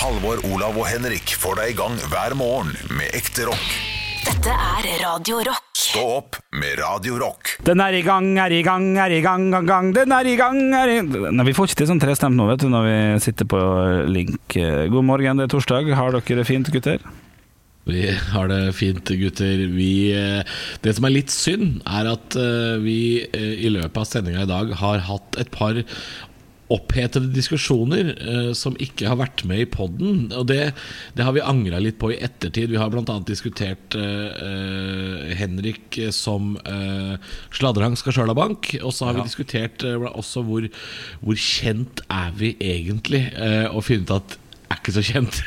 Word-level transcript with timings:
Halvor, 0.00 0.38
Olav 0.48 0.78
og 0.80 0.86
Henrik 0.88 1.34
får 1.36 1.58
deg 1.58 1.74
i 1.74 1.76
gang 1.76 1.98
hver 2.08 2.32
morgen 2.38 2.70
med 2.96 3.12
ekte 3.18 3.44
rock. 3.50 3.66
Dette 4.24 4.54
er 4.54 4.86
Radio 5.02 5.42
Rock. 5.44 5.66
Stå 5.76 6.04
opp 6.14 6.38
med 6.56 6.78
Radio 6.80 7.18
Rock. 7.20 7.50
Den 7.66 7.82
er 7.84 7.98
i 7.98 8.00
gang, 8.06 8.30
er 8.40 8.54
i 8.56 8.62
gang, 8.64 8.94
er 8.96 9.12
i 9.12 9.20
gang, 9.20 9.50
gang, 9.52 9.68
gang. 9.68 9.90
Den 9.92 10.14
er 10.16 10.24
i 10.24 10.38
gang, 10.40 10.62
er 10.72 10.94
i 10.94 10.98
Nei, 11.04 11.44
Vi 11.50 11.52
får 11.52 11.68
ikke 11.68 11.82
til 11.82 11.90
sånn 11.92 12.00
trestemt 12.00 12.38
nå, 12.38 12.48
vet 12.48 12.64
du, 12.64 12.70
når 12.72 12.88
vi 12.88 12.98
sitter 13.26 13.50
på 13.52 13.60
link. 14.08 14.56
God 14.56 15.04
morgen, 15.04 15.36
det 15.36 15.50
er 15.50 15.52
torsdag. 15.52 15.92
Har 15.92 16.16
dere 16.16 16.40
det 16.40 16.48
fint, 16.48 16.72
gutter? 16.72 17.04
Vi 17.90 18.02
har 18.12 18.48
det 18.50 18.74
fint, 18.76 19.08
gutter. 19.20 19.62
Vi, 19.72 19.92
eh, 20.12 20.42
det 20.84 20.96
som 20.96 21.06
er 21.08 21.14
litt 21.14 21.32
synd, 21.32 21.80
er 21.88 22.10
at 22.12 22.36
eh, 22.36 22.76
vi 22.84 22.98
eh, 23.24 23.54
i 23.64 23.72
løpet 23.72 24.00
av 24.00 24.08
sendinga 24.08 24.44
i 24.44 24.50
dag 24.50 24.74
har 24.82 25.04
hatt 25.08 25.40
et 25.40 25.50
par 25.54 25.80
opphetede 26.70 27.32
diskusjoner 27.34 28.12
eh, 28.14 28.50
som 28.56 28.76
ikke 28.80 29.08
har 29.10 29.18
vært 29.20 29.44
med 29.48 29.64
i 29.64 29.68
poden. 29.70 30.28
Og 30.36 30.46
det, 30.50 30.72
det 31.18 31.26
har 31.26 31.34
vi 31.36 31.44
angra 31.44 31.80
litt 31.82 31.98
på 32.00 32.12
i 32.14 32.20
ettertid. 32.22 32.70
Vi 32.70 32.80
har 32.80 32.92
bl.a. 32.92 33.16
diskutert 33.26 33.96
eh, 33.98 34.28
eh, 34.46 35.32
Henrik 35.40 35.98
som 36.14 36.54
eh, 36.62 37.16
sladrehang 37.56 37.98
skal 37.98 38.16
sjøl 38.16 38.32
ha 38.32 38.38
bank. 38.38 38.72
Og 38.80 38.94
så 38.94 39.08
har 39.08 39.18
vi 39.18 39.26
diskutert 39.26 39.86
eh, 39.86 40.06
også 40.10 40.44
hvor, 40.46 40.68
hvor 41.24 41.40
kjent 41.40 42.04
er 42.10 42.30
vi 42.38 42.54
egentlig, 42.60 43.26
eh, 43.34 43.66
og 43.70 43.84
funnet 43.88 44.14
at 44.20 44.38
er 44.70 44.78
ikke 44.78 44.94
så 44.94 45.02
kjent. 45.02 45.38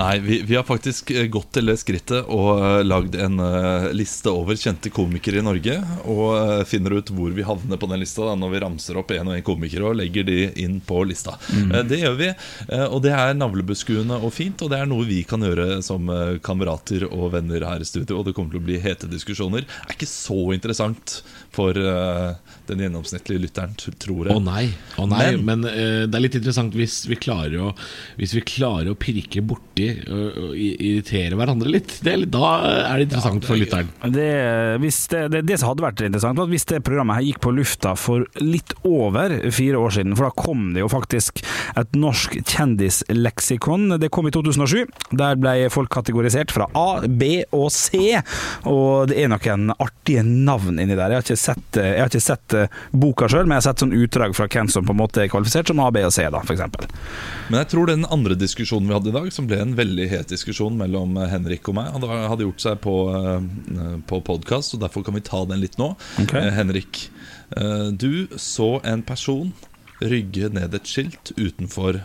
Nei, 0.00 0.14
vi, 0.24 0.38
vi 0.48 0.56
har 0.56 0.64
faktisk 0.66 1.10
eh, 1.12 1.26
gått 1.32 1.50
til 1.56 1.68
det 1.68 1.76
skrittet 1.80 2.28
og 2.32 2.62
uh, 2.62 2.80
lagd 2.84 3.16
en 3.20 3.40
uh, 3.42 3.90
liste 3.92 4.32
over 4.32 4.56
kjente 4.58 4.92
komikere 4.94 5.42
i 5.42 5.44
Norge. 5.44 5.76
Og 6.08 6.22
uh, 6.32 6.62
finner 6.68 6.96
ut 6.96 7.12
hvor 7.12 7.34
vi 7.36 7.44
havner 7.46 7.80
på 7.80 7.90
den 7.90 8.00
lista 8.00 8.24
da, 8.26 8.36
når 8.38 8.54
vi 8.54 8.62
ramser 8.64 9.00
opp 9.00 9.12
en 9.12 9.32
og 9.32 9.36
en 9.36 9.44
komikere 9.46 9.90
og 9.90 9.98
legger 10.00 10.26
de 10.28 10.38
inn 10.64 10.80
på 10.84 11.02
lista. 11.08 11.36
Eh, 11.52 11.82
det 11.88 12.00
gjør 12.00 12.16
vi, 12.18 12.28
og 12.88 12.98
det 13.04 13.12
er 13.16 13.36
navlebeskuende 13.36 14.18
og 14.22 14.32
fint. 14.34 14.62
Og 14.64 14.72
det 14.72 14.80
er 14.80 14.88
noe 14.88 15.06
vi 15.08 15.22
kan 15.28 15.44
gjøre 15.44 15.82
som 15.84 16.08
kamerater 16.44 17.06
og 17.10 17.32
venner 17.36 17.66
her 17.66 17.82
i 17.82 17.88
studio. 17.88 18.20
Og 18.20 18.28
det 18.28 18.36
kommer 18.36 18.54
til 18.54 18.62
å 18.62 18.66
bli 18.66 18.80
hete 18.82 19.10
diskusjoner. 19.10 19.66
Det 19.66 19.92
er 19.92 19.98
ikke 19.98 20.10
så 20.10 20.38
interessant 20.56 21.20
for 21.52 21.76
den 22.70 22.82
gjennomsnittlige 22.84 23.42
lytteren, 23.46 23.74
tror 23.80 23.96
tror 24.02 24.30
Å 24.30 24.36
jeg. 24.36 24.44
nei, 24.46 24.64
å 24.98 25.06
nei. 25.10 25.36
Men- 25.36 25.62
men, 25.62 25.64
uh, 25.68 26.06
det 26.06 26.14
er 26.18 26.24
litt 26.24 26.36
interessant 26.38 26.74
hvis 26.74 27.06
vi 27.10 27.16
klarer 27.16 27.58
å, 27.60 27.72
hvis 28.18 28.32
vi 28.34 28.40
klarer 28.46 28.90
å 28.92 28.96
pirke 28.98 29.42
borti 29.44 29.88
og, 30.08 30.38
og 30.42 30.54
irritere 30.56 31.36
hverandre 31.38 31.70
litt. 31.72 31.98
Det, 32.02 32.12
er 32.14 32.24
da 32.26 32.52
er 32.92 32.98
det 33.02 33.08
interessant 33.10 33.44
for 33.44 33.56
lytteren. 33.60 33.88
Det, 34.12 34.28
hvis 34.82 35.00
det, 35.12 35.22
det, 35.34 35.42
det 35.48 35.58
som 35.60 35.72
hadde 35.72 35.84
vært 35.84 36.04
interessant, 36.06 36.38
var 36.38 36.48
at 36.48 36.52
hvis 36.54 36.68
det 36.70 36.82
programmet 36.86 37.18
her 37.18 37.26
gikk 37.28 37.40
på 37.44 37.52
lufta 37.56 37.94
for 37.98 38.26
litt 38.40 38.72
over 38.88 39.34
fire 39.52 39.80
år 39.82 39.90
siden, 39.98 40.16
for 40.16 40.28
da 40.28 40.34
kom 40.42 40.72
det 40.76 40.82
jo 40.84 40.88
faktisk 40.92 41.42
et 41.76 41.92
norsk 41.98 42.38
kjendisleksikon. 42.48 43.98
Det 44.00 44.10
kom 44.12 44.26
i 44.28 44.32
2007. 44.34 44.86
Der 45.18 45.36
ble 45.40 45.68
folk 45.72 45.90
kategorisert 45.92 46.52
fra 46.54 46.66
A, 46.78 47.00
B 47.08 47.42
og 47.52 47.68
C, 47.74 48.16
og 48.68 49.08
det 49.10 49.18
er 49.22 49.30
noen 49.32 49.72
artige 49.78 50.24
navn 50.26 50.78
inni 50.82 50.96
der. 50.96 51.12
Jeg 51.12 51.20
har 51.20 51.26
ikke 51.26 51.40
sett, 51.40 51.78
jeg 51.80 52.00
har 52.00 52.10
ikke 52.10 52.22
sett 52.24 52.56
eh, 52.58 52.61
boka 52.92 53.28
sjøl, 53.30 53.46
men 53.46 53.56
jeg 53.56 53.62
har 53.62 53.68
sett 53.70 53.84
sånn 53.84 53.96
utdrag 53.96 54.36
fra 54.36 54.48
hvem 54.50 54.70
som 54.72 54.86
på 54.86 54.94
en 54.94 55.00
måte 55.00 55.24
er 55.24 55.30
kvalifisert 55.32 55.70
som 55.70 55.82
A, 55.82 55.88
B 55.94 56.04
og 56.06 56.12
C, 56.14 56.26
da, 56.32 56.42
eksempel. 56.54 56.88
Men 57.48 57.62
jeg 57.62 57.70
tror 57.72 57.90
den 57.90 58.06
andre 58.14 58.36
diskusjonen 58.38 58.90
vi 58.90 58.96
hadde 58.96 59.12
i 59.12 59.16
dag, 59.16 59.30
som 59.34 59.48
ble 59.50 59.60
en 59.64 59.74
veldig 59.78 60.08
het 60.12 60.32
diskusjon 60.32 60.78
mellom 60.78 61.16
eh, 61.20 61.30
Henrik 61.32 61.68
og 61.70 61.78
meg, 61.78 61.92
hadde, 61.94 62.46
gjort 62.46 62.64
seg 62.64 62.80
på, 62.84 62.96
eh, 63.16 63.98
på 64.08 64.22
podkast, 64.26 64.76
og 64.76 64.84
derfor 64.84 65.06
kan 65.06 65.18
vi 65.18 65.24
ta 65.26 65.44
den 65.48 65.62
litt 65.62 65.78
nå. 65.80 65.92
Ok. 66.22 66.36
Eh, 66.38 66.50
Henrik, 66.56 67.06
du 68.00 68.32
så 68.40 68.78
en 68.88 69.02
person 69.04 69.50
rygge 70.00 70.48
ned 70.56 70.72
et 70.72 70.88
skilt 70.88 71.34
utenfor 71.36 71.98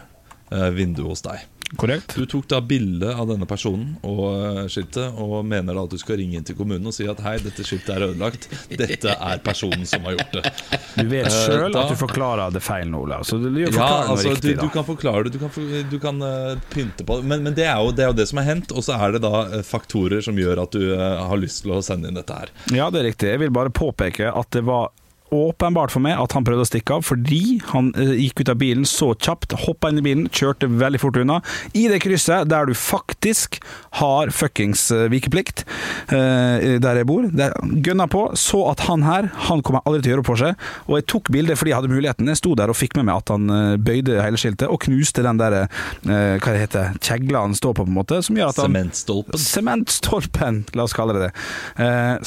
vinduet 0.76 1.08
hos 1.08 1.24
deg. 1.24 1.46
Korrekt? 1.76 2.14
Du 2.16 2.24
tok 2.26 2.46
da 2.48 2.62
bilde 2.64 3.10
av 3.12 3.28
denne 3.28 3.44
personen 3.50 3.98
og 4.08 4.22
eh, 4.32 4.60
skiltet, 4.72 5.18
og 5.20 5.42
mener 5.46 5.76
da 5.76 5.84
at 5.84 5.92
du 5.92 5.98
skal 6.00 6.16
ringe 6.22 6.40
inn 6.40 6.46
til 6.48 6.56
kommunen 6.56 6.88
og 6.88 6.96
si 6.96 7.04
at 7.12 7.20
hei, 7.26 7.34
dette 7.44 7.66
skiltet 7.68 7.92
er 7.98 8.06
ødelagt. 8.08 8.48
Dette 8.72 9.12
er 9.12 9.42
personen 9.44 9.84
som 9.90 10.06
har 10.08 10.16
gjort 10.16 10.38
det. 10.38 10.54
Du 10.96 11.04
vet 11.12 11.28
Eh, 11.28 11.34
sjøl 11.34 11.76
at 11.76 11.92
du 11.92 11.98
forklarer 12.00 12.54
det 12.56 12.62
feil 12.64 12.88
nå, 12.88 13.02
Olav. 13.04 13.26
Så 13.28 13.36
du 13.42 13.50
gjør 13.52 13.74
Ja, 13.76 13.90
altså, 14.14 14.32
riktig, 14.32 14.56
du, 14.56 14.64
du 14.64 14.72
kan 14.78 14.86
forklare 14.88 15.26
det, 15.28 15.34
du 15.36 15.42
kan, 15.44 15.68
du 15.92 15.98
kan 16.00 16.22
eh, 16.24 16.54
pynte 16.72 17.04
på 17.04 17.20
det. 17.20 17.28
Men, 17.34 17.44
men 17.44 17.58
det, 17.58 17.66
er 17.68 17.82
jo, 17.84 17.92
det 17.92 18.06
er 18.06 18.14
jo 18.14 18.18
det 18.22 18.28
som 18.32 18.40
har 18.40 18.48
hendt, 18.54 18.72
og 18.72 18.86
så 18.88 18.96
er 18.96 19.18
det 19.18 19.24
da 19.26 19.44
faktorer 19.68 20.24
som 20.24 20.40
gjør 20.40 20.64
at 20.64 20.78
du 20.78 20.86
har 20.96 21.42
lyst 21.42 21.66
til 21.66 21.76
å 21.76 21.82
sende 21.84 22.08
inn 22.08 22.16
dette 22.22 22.38
her. 22.38 22.54
Ja, 22.72 22.88
det 22.94 23.02
er 23.02 23.10
riktig. 23.12 23.34
Jeg 23.34 23.44
vil 23.44 23.52
bare 23.54 23.74
påpeke 23.76 24.32
at 24.32 24.50
det 24.56 24.64
var 24.68 24.94
åpenbart 25.34 25.92
for 25.92 26.04
meg 26.04 26.18
at 26.20 26.34
han 26.36 26.46
prøvde 26.48 26.64
å 26.64 26.70
stikke 26.70 26.98
av, 26.98 27.06
fordi 27.08 27.60
han 27.72 27.92
eh, 28.00 28.14
gikk 28.24 28.44
ut 28.44 28.52
av 28.54 28.60
bilen 28.62 28.88
så 28.88 29.12
kjapt, 29.14 29.56
hoppa 29.66 29.92
inn 29.92 30.02
i 30.02 30.06
bilen, 30.06 30.28
kjørte 30.32 30.70
veldig 30.72 31.02
fort 31.02 31.20
unna. 31.20 31.40
I 31.78 31.88
det 31.92 32.00
krysset 32.04 32.48
der 32.52 32.70
du 32.70 32.74
faktisk 32.78 33.60
har 34.00 34.32
fuckings 34.36 34.88
eh, 34.96 35.08
vikeplikt, 35.12 35.66
eh, 36.14 36.78
der 36.84 37.02
jeg 37.02 37.10
bor, 37.10 37.28
der 37.32 37.56
gønna 37.84 38.08
på, 38.12 38.24
så 38.40 38.64
at 38.72 38.86
han 38.88 39.04
her, 39.08 39.30
han 39.50 39.64
kommer 39.66 39.84
aldri 39.86 40.06
til 40.06 40.14
å 40.14 40.16
gjøre 40.18 40.28
for 40.28 40.44
seg, 40.44 40.68
og 40.88 41.00
jeg 41.00 41.08
tok 41.12 41.32
bildet 41.34 41.60
fordi 41.60 41.74
jeg 41.74 41.82
hadde 41.82 41.94
muligheten. 41.94 42.32
Jeg 42.32 42.42
sto 42.42 42.54
der 42.58 42.72
og 42.72 42.80
fikk 42.80 42.98
med 43.00 43.10
meg 43.10 43.22
at 43.24 43.34
han 43.34 43.52
bøyde 43.84 44.22
hele 44.24 44.40
skiltet, 44.40 44.68
og 44.72 44.82
knuste 44.86 45.26
den 45.26 45.40
der, 45.42 45.58
hva 46.04 46.54
det 46.54 46.64
heter, 46.64 46.96
kjegla 47.04 47.44
han 47.46 47.56
står 47.58 47.76
på, 47.78 47.86
på 47.86 47.92
en 47.92 47.98
måte, 47.98 48.22
som 48.26 48.38
gjør 48.38 48.52
at 48.54 48.62
han 48.62 48.72
Sementstolpen. 48.72 49.42
Sementstolpen, 49.42 50.62
la 50.78 50.86
oss 50.88 50.96
kalle 50.98 51.16
det 51.18 51.28
det. 51.28 51.32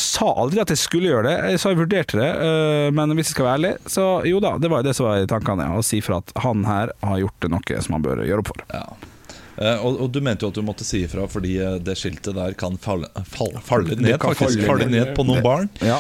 Sa 0.01 0.31
aldri 0.43 0.63
at 0.63 0.73
jeg 0.73 0.81
skulle 0.81 1.11
gjøre 1.11 1.29
det, 1.29 1.37
jeg 1.55 1.63
sa 1.63 1.73
jeg 1.73 1.81
vurderte 1.81 2.21
det, 2.21 2.31
men 2.97 3.15
hvis 3.17 3.31
jeg 3.31 3.37
skal 3.37 3.49
være 3.49 3.59
ærlig, 3.61 3.73
så 3.91 4.09
jo 4.29 4.41
da, 4.43 4.57
det 4.61 4.71
var 4.73 4.83
jo 4.83 4.89
det 4.91 4.97
som 4.99 5.09
var 5.09 5.23
i 5.23 5.31
tankene. 5.31 5.69
Å 5.77 5.85
si 5.87 6.01
fra 6.05 6.21
at 6.23 6.35
han 6.45 6.67
her 6.69 6.93
har 7.05 7.23
gjort 7.23 7.49
noe 7.53 7.85
som 7.87 7.97
han 7.97 8.05
bør 8.05 8.25
gjøre 8.27 8.45
opp 8.45 8.53
for. 8.53 8.67
Ja. 8.75 8.85
Eh, 9.61 9.85
og, 9.85 9.99
og 10.01 10.11
du 10.15 10.21
mente 10.25 10.47
jo 10.47 10.53
at 10.53 10.57
du 10.57 10.65
måtte 10.65 10.87
si 10.89 11.03
ifra 11.05 11.27
fordi 11.29 11.59
eh, 11.61 11.79
det 11.85 11.97
skiltet 12.01 12.37
der 12.37 12.55
kan 12.59 12.79
falle, 12.81 13.11
falle, 13.29 13.61
falle 13.65 13.99
ned, 13.99 14.15
kan 14.23 14.37
faktisk. 14.37 14.65
Falle 14.69 14.89
ned 14.89 15.13
på 15.17 15.27
noen 15.29 15.45
barn. 15.45 15.69
Ja. 15.85 15.99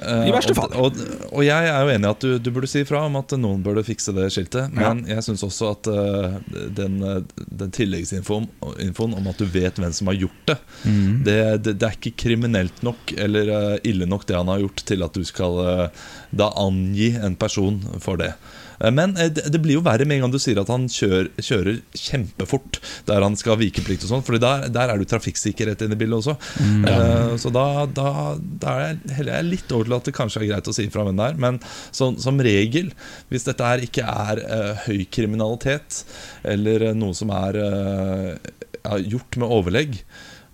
Eh, 0.00 0.28
I 0.28 0.32
verste 0.32 0.54
og- 0.54 0.56
fall. 0.56 0.74
Og, 0.80 0.96
og 1.32 1.42
jeg 1.44 1.68
er 1.68 1.80
jo 1.84 1.90
enig 1.92 2.08
i 2.08 2.10
at 2.10 2.24
du, 2.24 2.38
du 2.40 2.50
burde 2.56 2.68
si 2.70 2.80
ifra 2.84 3.02
om 3.06 3.16
at 3.20 3.34
noen 3.36 3.62
burde 3.64 3.82
fikse 3.84 4.14
det 4.16 4.28
skiltet. 4.32 4.72
Men 4.72 5.02
jeg 5.08 5.24
syns 5.26 5.44
også 5.44 5.70
at 5.74 5.90
uh, 5.92 6.38
den, 6.76 6.98
eh, 7.04 7.20
den 7.62 7.70
tilleggsinfoen 7.76 8.48
infoen 8.80 9.14
om 9.18 9.28
at 9.32 9.40
du 9.40 9.44
vet 9.50 9.76
hvem 9.80 9.92
som 9.96 10.08
har 10.12 10.20
gjort 10.22 10.46
det, 10.52 10.58
Mm. 10.80 11.22
det, 11.26 11.36
det, 11.66 11.74
det 11.80 11.86
er 11.90 11.96
ikke 11.98 12.14
kriminelt 12.16 12.78
nok 12.86 13.12
eller 13.20 13.50
uh, 13.52 13.76
ille 13.84 14.06
nok 14.08 14.24
det 14.30 14.36
han 14.38 14.48
har 14.48 14.62
gjort, 14.62 14.80
til 14.88 15.02
at 15.04 15.12
du 15.12 15.24
skal 15.28 15.58
uh, 15.60 16.06
da 16.32 16.48
angi 16.56 17.10
en 17.20 17.36
person 17.36 17.80
for 18.00 18.16
det. 18.20 18.32
Eh, 18.80 18.90
Men 18.94 19.16
eh, 19.20 19.30
det 19.30 19.60
blir 19.62 19.78
jo 19.78 19.84
verre 19.86 20.06
med 20.08 20.18
en 20.18 20.26
gang 20.26 20.34
du 20.34 20.38
sier 20.42 20.60
at 20.62 20.70
han 20.72 20.88
kjører, 20.90 21.30
kjører 21.40 21.80
kjempefort 21.96 22.80
der 23.08 23.24
han 23.24 23.36
skal 23.38 23.54
ha 23.54 23.60
vikeplikt 23.60 24.06
og 24.06 24.12
sånn, 24.12 24.24
for 24.26 24.40
der, 24.40 24.68
der 24.72 24.92
er 24.92 25.00
du 25.00 25.06
trafikksikkerhet 25.08 25.84
inne 25.86 25.96
i 25.98 26.00
bildet 26.00 26.20
også. 26.22 26.36
Eh, 26.60 27.34
Så 27.40 27.52
da, 27.54 27.66
da, 27.86 28.10
da 28.38 28.76
er 28.88 29.00
heller 29.16 29.38
jeg 29.38 29.50
litt 29.50 29.74
over 29.76 29.88
til 29.88 29.96
at 29.98 30.08
det 30.10 30.16
kanskje 30.16 30.42
er 30.42 30.48
greit 30.52 30.70
å 30.70 30.74
si 30.76 30.86
ifra 30.88 31.04
hvem 31.06 31.20
det 31.20 31.28
er. 31.30 31.38
Men 31.40 31.60
som, 31.92 32.16
som 32.20 32.40
regel, 32.42 32.90
hvis 33.30 33.46
dette 33.48 33.66
her 33.66 33.84
ikke 33.84 34.04
er 34.06 34.40
uh, 34.42 34.82
høy 34.86 35.04
kriminalitet, 35.12 36.02
eller 36.46 36.90
noe 36.98 37.16
som 37.16 37.32
er 37.34 37.58
uh, 37.60 38.34
ja, 38.80 38.98
gjort 39.14 39.38
med 39.40 39.54
overlegg, 39.58 40.00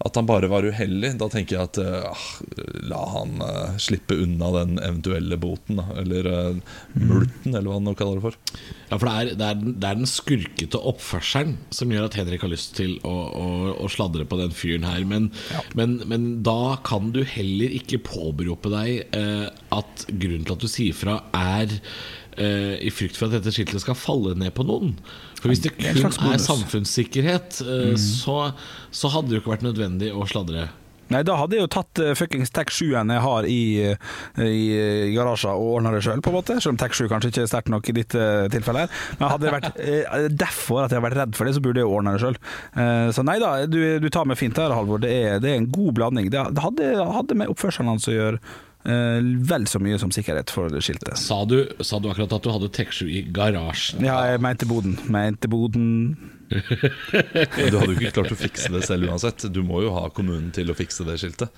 at 0.06 0.16
han 0.18 0.28
bare 0.28 0.48
var 0.50 0.66
uheldig, 0.66 1.12
da 1.20 1.28
tenker 1.32 1.56
jeg 1.56 1.68
at 1.68 1.78
ah, 1.82 2.24
la 2.88 3.02
han 3.12 3.36
uh, 3.42 3.76
slippe 3.82 4.16
unna 4.22 4.50
den 4.54 4.80
eventuelle 4.80 5.38
boten, 5.40 5.80
da. 5.80 5.86
Eller 6.00 6.28
uh, 6.30 6.74
multen, 6.94 7.52
eller 7.52 7.68
hva 7.68 7.78
han 7.78 7.88
nå 7.88 7.94
kaller 7.98 8.20
det 8.20 8.26
for. 8.28 8.38
Ja, 8.90 8.96
for 8.96 9.08
det 9.08 9.14
er, 9.14 9.30
det, 9.32 9.48
er 9.50 9.60
den, 9.60 9.76
det 9.76 9.90
er 9.90 10.00
den 10.00 10.10
skurkete 10.10 10.80
oppførselen 10.92 11.56
som 11.74 11.92
gjør 11.92 12.08
at 12.08 12.18
Henrik 12.20 12.46
har 12.46 12.52
lyst 12.52 12.76
til 12.78 12.96
å, 13.06 13.14
å, 13.14 13.46
å 13.84 13.90
sladre 13.92 14.26
på 14.28 14.40
den 14.40 14.54
fyren 14.56 14.86
her. 14.88 15.06
Men, 15.08 15.30
men, 15.78 15.98
men 16.10 16.28
da 16.46 16.76
kan 16.86 17.10
du 17.14 17.22
heller 17.26 17.74
ikke 17.80 18.02
påberope 18.06 18.70
deg 18.72 19.16
at 19.74 20.06
grunnen 20.10 20.46
til 20.46 20.54
at 20.54 20.62
du 20.62 20.70
sier 20.70 20.96
fra, 20.96 21.18
er 21.34 21.72
i 22.36 22.90
frykt 22.92 23.16
for 23.16 23.28
at 23.28 23.38
dette 23.38 23.52
skiltet 23.54 23.80
skal 23.80 23.96
falle 23.98 24.34
ned 24.38 24.52
på 24.54 24.66
noen. 24.68 24.94
For 25.40 25.52
hvis 25.52 25.62
det 25.66 25.76
Det 25.76 25.92
er 25.92 26.00
kun 26.00 26.32
er 26.32 26.40
samfunnssikkerhet, 26.42 27.60
mm. 27.62 28.00
så, 28.00 28.38
så 28.90 29.12
hadde 29.12 29.30
det 29.30 29.38
jo 29.38 29.44
ikke 29.44 29.56
vært 29.56 29.66
nødvendig 29.68 30.12
å 30.14 30.26
sladre. 30.28 30.68
Nei, 31.12 31.20
da 31.22 31.36
hadde 31.38 31.54
jeg 31.54 31.62
jo 31.62 31.70
tatt 31.70 32.00
uh, 32.02 32.12
fuckings 32.18 32.50
Tech 32.54 32.72
7-en 32.74 33.12
jeg 33.14 33.22
har 33.22 33.46
i, 33.46 33.60
uh, 33.94 34.40
i, 34.42 34.64
i 35.06 35.12
garasjen 35.14 35.54
og 35.54 35.76
ordna 35.76 35.92
det 35.94 36.02
sjøl, 36.02 36.22
på 36.24 36.32
en 36.32 36.36
måte. 36.40 36.56
Selv 36.58 36.74
om 36.74 36.80
Tech 36.80 36.96
7 36.98 37.06
kanskje 37.12 37.30
ikke 37.30 37.44
er 37.44 37.50
sterkt 37.52 37.70
nok 37.70 37.90
i 37.92 37.94
ditt 38.00 38.16
uh, 38.18 38.48
tilfelle 38.50 38.84
her. 38.84 38.96
Men 39.20 39.30
hadde 39.30 39.46
det 39.46 39.54
vært 39.54 39.78
uh, 39.78 40.26
derfor 40.44 40.82
at 40.82 40.94
jeg 40.94 40.98
har 40.98 41.06
vært 41.06 41.20
redd 41.20 41.38
for 41.38 41.46
det, 41.46 41.54
så 41.54 41.62
burde 41.62 41.82
jeg 41.82 41.86
jo 41.86 41.94
ordna 42.00 42.16
det 42.16 42.24
sjøl. 42.24 42.40
Uh, 42.74 43.08
så 43.14 43.26
nei 43.26 43.38
da, 43.42 43.52
du, 43.70 43.80
du 44.02 44.08
tar 44.10 44.26
meg 44.26 44.40
fint 44.40 44.58
her, 44.58 44.74
Halvor. 44.74 45.02
Det 45.04 45.12
er, 45.14 45.38
det 45.42 45.52
er 45.52 45.60
en 45.60 45.70
god 45.70 45.94
blanding. 46.00 46.32
Det, 46.34 46.42
det 46.56 46.64
hadde, 46.64 46.94
hadde 47.20 47.38
med 47.38 47.54
oppførselen 47.54 47.94
hans 47.94 48.10
å 48.10 48.16
gjøre. 48.16 48.42
Uh, 48.86 49.18
vel 49.50 49.66
så 49.70 49.80
mye 49.82 49.98
som 50.00 50.12
sikkerhet 50.14 50.52
for 50.54 50.72
det 50.72 50.82
skiltet. 50.86 51.18
Sa 51.20 51.42
du, 51.48 51.58
sa 51.84 52.00
du 52.02 52.10
akkurat 52.10 52.36
at 52.38 52.46
du 52.46 52.52
hadde 52.54 52.70
Tech7 52.76 53.10
i 53.10 53.24
garasjen? 53.34 54.06
Ja, 54.06 54.20
jeg 54.32 54.42
mente 54.44 54.68
Boden. 54.70 54.98
Mente 55.12 55.50
Boden. 55.52 55.90
Du 56.56 57.74
hadde 57.74 57.90
jo 57.90 57.96
ikke 57.96 58.12
klart 58.20 58.30
å 58.30 58.38
fikse 58.38 58.70
det 58.70 58.84
selv 58.86 59.08
uansett. 59.10 59.48
Du 59.50 59.64
må 59.66 59.80
jo 59.82 59.90
ha 59.96 60.06
kommunen 60.14 60.52
til 60.54 60.70
å 60.70 60.76
fikse 60.78 61.06
det 61.08 61.18
skiltet. 61.18 61.50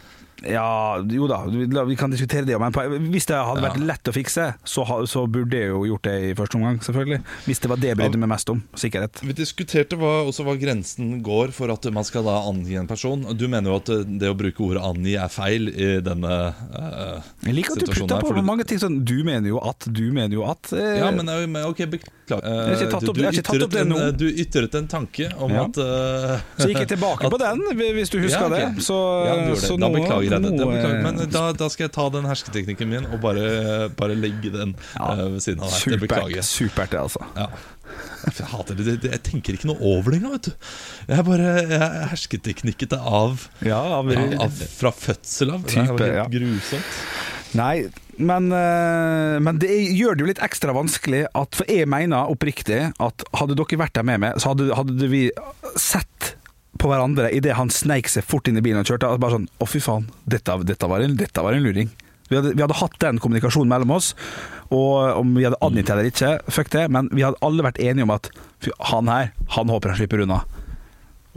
Ja, 0.46 0.99
jo 1.02 1.26
da, 1.26 1.40
vi 1.88 1.96
kan 1.99 2.12
diskutere 2.12 2.44
det. 2.46 2.58
Men 2.61 2.70
hvis 3.11 3.26
det 3.26 3.35
hadde 3.38 3.62
vært 3.64 3.81
lett 3.82 4.11
å 4.11 4.12
fikse, 4.14 4.44
så, 4.62 4.85
så 5.11 5.25
burde 5.26 5.58
jeg 5.58 5.73
jo 5.73 5.81
gjort 5.90 6.05
det 6.06 6.14
i 6.29 6.35
første 6.38 6.58
omgang, 6.61 6.79
selvfølgelig. 6.85 7.19
Hvis 7.49 7.62
det 7.64 7.70
var 7.73 7.81
det 7.82 7.88
jeg 7.90 7.99
brydde 7.99 8.20
meg 8.23 8.31
mest 8.31 8.52
om. 8.52 8.61
Sikkerhet. 8.79 9.19
Vi 9.26 9.35
diskuterte 9.35 9.99
hva, 9.99 10.12
også 10.29 10.46
hva 10.46 10.55
grensen 10.61 11.17
går 11.26 11.50
for 11.56 11.73
at 11.75 11.88
man 11.94 12.06
skal 12.06 12.23
da 12.29 12.37
angi 12.46 12.76
en 12.79 12.87
person. 12.90 13.25
Du 13.38 13.49
mener 13.50 13.73
jo 13.73 13.81
at 13.81 13.90
eh, 13.94 14.05
det 14.23 14.31
å 14.31 14.37
bruke 14.38 14.62
ordet 14.62 14.82
'angi' 14.87 15.17
er 15.19 15.29
feil 15.32 15.69
i 15.75 15.88
denne 16.05 16.31
uh, 16.55 17.19
Jeg 17.46 17.55
liker 17.58 17.75
at 17.75 17.82
du 17.82 17.93
putter 17.93 18.23
på 18.29 18.44
mange 18.46 18.64
ting 18.69 18.79
sånn 18.81 19.00
Du 19.06 19.17
mener 19.26 19.49
jo 19.50 19.58
at, 19.64 19.87
du 19.90 20.05
mener 20.14 20.35
jo 20.38 20.44
at 20.49 20.70
eh, 20.76 20.99
Ja, 21.02 21.11
men, 21.14 21.29
eh, 21.29 21.67
ok, 21.67 21.82
beklager. 21.90 22.44
Uh, 22.44 22.55
Jeg 22.55 22.76
har 22.76 22.76
ikke 22.79 22.90
tatt 22.94 23.02
du- 23.02 23.11
opp- 23.11 23.19
du 23.19 23.23
det 23.23 23.43
ytret 23.43 23.88
nå. 23.88 23.99
en- 24.06 24.17
Du 24.19 24.26
ytret 24.29 24.75
en 24.79 24.87
tanke 24.88 25.31
om 25.38 25.50
Ja. 25.52 25.64
at 25.67 25.79
uh, 25.82 26.38
Så 26.61 26.69
gikk 26.70 26.82
jeg 26.85 26.93
tilbake 26.94 27.31
på 27.35 27.38
den, 27.43 27.64
hvis 27.99 28.11
du 28.12 28.19
husker 28.23 28.46
Ja, 28.46 28.52
okay. 28.52 28.75
det. 28.76 28.85
Så, 28.87 28.96
ja, 29.26 29.35
du 29.35 29.43
gjorde 29.49 29.61
det. 29.61 29.69
så 29.69 29.79
Da 29.81 29.88
beklager 29.94 30.27
det. 30.34 30.40
nå, 30.44 30.50
det 30.58 30.66
beklager. 30.69 30.98
eh, 30.98 31.02
Men 31.06 31.30
da, 31.34 31.42
da 31.52 31.69
skal 31.72 31.84
jeg 31.88 31.92
ta 31.96 32.08
den 32.14 32.28
hersketeknikken 32.28 32.88
min 32.92 33.06
og 33.08 33.20
bare, 33.25 33.88
bare 33.98 34.14
legge 34.19 34.52
den 34.54 34.75
Ja, 34.96 35.12
uh, 35.14 35.25
ved 35.34 35.40
siden 35.44 35.60
av 35.64 35.70
deg. 35.75 35.94
Det 35.96 36.00
beklager. 36.08 36.42
Supert, 36.46 36.90
det, 36.94 37.00
altså. 37.00 37.25
Ja. 37.36 37.48
Jeg 38.28 38.46
hater 38.52 38.75
det. 38.76 38.84
det. 38.84 38.96
det- 39.02 39.10
Jeg 39.16 39.22
tenker 39.30 39.56
ikke 39.56 39.70
noe 39.70 39.80
over 39.80 40.10
det 40.12 40.20
engang, 40.20 40.34
vet 40.36 40.50
du. 40.50 40.52
Jeg 41.08 41.25
bare 41.25 41.52
jeg 41.64 41.80
er 41.80 42.08
hersketeknikket 42.12 42.92
av, 42.98 43.48
Ja, 43.64 43.80
av, 44.02 44.12
Fra 44.76 44.92
fødsel 44.92 45.54
av. 45.54 45.64
Det 45.64 45.76
er 45.78 45.88
helt 45.88 46.30
grusomt. 46.36 46.92
Nei, 47.56 47.86
men, 48.19 48.50
eh, 48.52 49.38
men 49.40 49.56
det 49.62 49.70
gjør 49.96 50.19
det 50.19 50.20
jo 50.20 50.26
litt 50.28 50.42
ekstra 50.44 50.75
vanskelig 50.76 51.22
at, 51.34 51.54
For 51.56 51.64
jeg 51.70 51.88
mener 51.88 52.28
oppriktig 52.28 52.92
at 53.00 53.25
hadde 53.40 53.56
dere 53.56 53.78
vært 53.80 53.94
der 53.96 54.04
med 54.04 54.20
meg, 54.20 54.34
så 54.42 54.52
hadde, 54.52 54.69
hadde 54.76 55.08
vi 55.08 55.30
sett 55.80 56.34
på 56.78 56.90
hverandre 56.90 57.30
idet 57.34 57.56
han 57.58 57.70
sneik 57.72 58.10
seg 58.10 58.26
fort 58.26 58.48
inn 58.48 58.58
i 58.60 58.64
bilen 58.64 58.82
og 58.82 58.88
kjørte. 58.88 59.10
og 59.10 59.22
Bare 59.22 59.38
sånn 59.38 59.48
Å, 59.58 59.69
fy 59.69 59.80
faen, 59.82 60.06
dette, 60.26 60.54
dette, 60.69 60.90
var 60.90 61.04
en, 61.04 61.16
dette 61.19 61.44
var 61.44 61.56
en 61.56 61.64
luring. 61.64 61.90
Vi 62.28 62.36
hadde, 62.36 62.52
vi 62.54 62.60
hadde 62.60 62.76
hatt 62.76 62.98
den 63.00 63.19
kommunikasjonen 63.25 63.70
mellom 63.72 63.94
oss, 63.96 64.10
og 64.69 65.16
om 65.16 65.30
vi 65.38 65.46
hadde 65.46 65.60
angitt 65.64 65.88
eller 65.88 66.10
ikke, 66.10 66.34
fuck 66.52 66.69
det, 66.75 66.82
men 66.92 67.08
vi 67.08 67.25
hadde 67.25 67.40
alle 67.40 67.64
vært 67.64 67.80
enige 67.80 68.04
om 68.04 68.12
at 68.12 68.28
fy, 68.60 68.72
han 68.90 69.08
her, 69.08 69.30
han 69.56 69.72
håper 69.72 69.94
han 69.94 70.00
slipper 70.02 70.26
unna. 70.26 70.42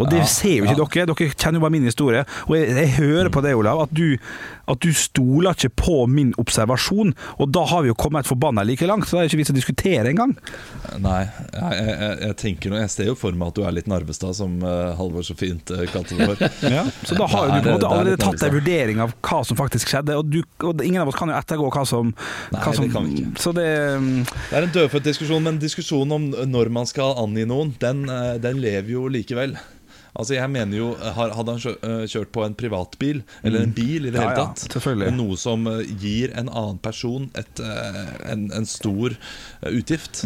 Og 0.01 0.09
det 0.09 0.21
Ja, 0.23 0.27
ser 0.27 0.55
jo 0.57 0.65
ikke 0.65 0.79
dere, 0.81 1.05
dere 1.13 1.29
kjenner 1.35 1.59
jo 1.59 1.63
bare 1.63 1.75
min 1.75 1.85
historie. 1.85 2.23
Og 2.47 2.55
jeg, 2.57 2.71
jeg 2.73 2.93
hører 2.97 3.29
på 3.31 3.43
det, 3.45 3.53
Olav, 3.55 3.83
at 3.85 3.91
du, 3.93 4.17
at 4.71 4.81
du 4.83 4.91
stoler 4.95 5.55
ikke 5.55 5.73
på 5.83 5.97
min 6.11 6.33
observasjon. 6.41 7.13
Og 7.39 7.51
da 7.53 7.65
har 7.71 7.83
vi 7.85 7.91
jo 7.91 7.97
kommet 7.99 8.29
forbanna 8.29 8.63
like 8.67 8.87
langt, 8.87 9.07
så 9.07 9.17
det 9.17 9.23
er 9.23 9.31
ikke 9.31 9.41
vits 9.41 9.53
å 9.53 9.57
diskutere 9.57 10.11
engang. 10.11 10.35
Nei, 11.01 11.21
jeg, 11.27 11.81
jeg, 11.81 12.15
jeg, 12.21 12.35
tenker 12.41 12.71
noe 12.71 12.81
Jeg 12.81 12.91
ser 12.93 13.09
jo 13.11 13.15
for 13.19 13.35
meg 13.37 13.51
at 13.51 13.59
du 13.59 13.65
er 13.67 13.75
litt 13.75 13.89
Narvestad, 13.91 14.35
som 14.37 14.57
uh, 14.63 14.93
Halvor 14.97 15.25
så 15.27 15.35
fint 15.37 15.73
uh, 15.73 15.83
kalte 15.91 16.17
det 16.17 16.29
for. 16.31 16.41
Så 17.07 17.15
da 17.17 17.27
har 17.29 17.47
jo 17.47 17.55
du 17.55 17.65
på 17.65 17.69
en 17.69 17.75
måte 17.75 17.87
er 17.87 17.95
allerede 17.95 18.21
tatt 18.21 18.43
en 18.45 18.53
vurdering 18.53 19.01
av 19.03 19.13
hva 19.25 19.41
som 19.47 19.57
faktisk 19.59 19.91
skjedde, 19.91 20.15
og, 20.19 20.29
du, 20.31 20.41
og 20.65 20.83
ingen 20.85 21.01
av 21.03 21.11
oss 21.11 21.17
kan 21.19 21.31
jo 21.31 21.37
ettergå 21.37 21.69
hva 21.73 21.83
som, 21.87 22.11
Nei, 22.53 22.61
hva 22.61 22.73
som 22.75 22.85
det 22.85 22.93
kan 22.93 23.07
vi 23.07 23.17
ikke. 23.17 23.41
Så 23.41 23.53
det 23.55 23.67
um... 23.97 24.09
Det 24.23 24.57
er 24.57 24.67
en 24.67 24.73
dødfødt 24.75 25.07
diskusjon, 25.07 25.45
men 25.45 25.59
diskusjonen 25.61 26.15
om 26.17 26.51
når 26.51 26.71
man 26.73 26.89
skal 26.89 27.15
angi 27.21 27.45
noen, 27.49 27.75
den, 27.81 28.03
eh, 28.11 28.35
den 28.41 28.61
lever 28.63 28.93
jo 28.95 29.07
likevel. 29.11 29.55
Altså 30.11 30.35
jeg 30.35 30.49
mener 30.51 30.75
jo, 30.77 30.87
Hadde 30.99 31.53
han 31.55 31.61
eh, 31.87 32.05
kjørt 32.11 32.31
på 32.35 32.43
en 32.45 32.55
privatbil, 32.57 33.21
eller 33.47 33.63
en 33.63 33.75
bil 33.75 34.09
i 34.09 34.11
det 34.11 34.19
Ja, 34.19 34.25
hele 34.27 34.33
ja, 34.35 34.47
tatt, 34.49 34.65
selvfølgelig. 34.73 35.13
noe 35.15 35.37
som 35.39 35.67
eh, 35.71 35.85
gir 36.01 36.33
en 36.35 36.49
annen 36.51 36.81
person 36.83 37.29
et, 37.39 37.61
eh, 37.63 38.01
en, 38.33 38.49
en 38.55 38.67
stor 38.67 39.15
utgift, 39.71 40.23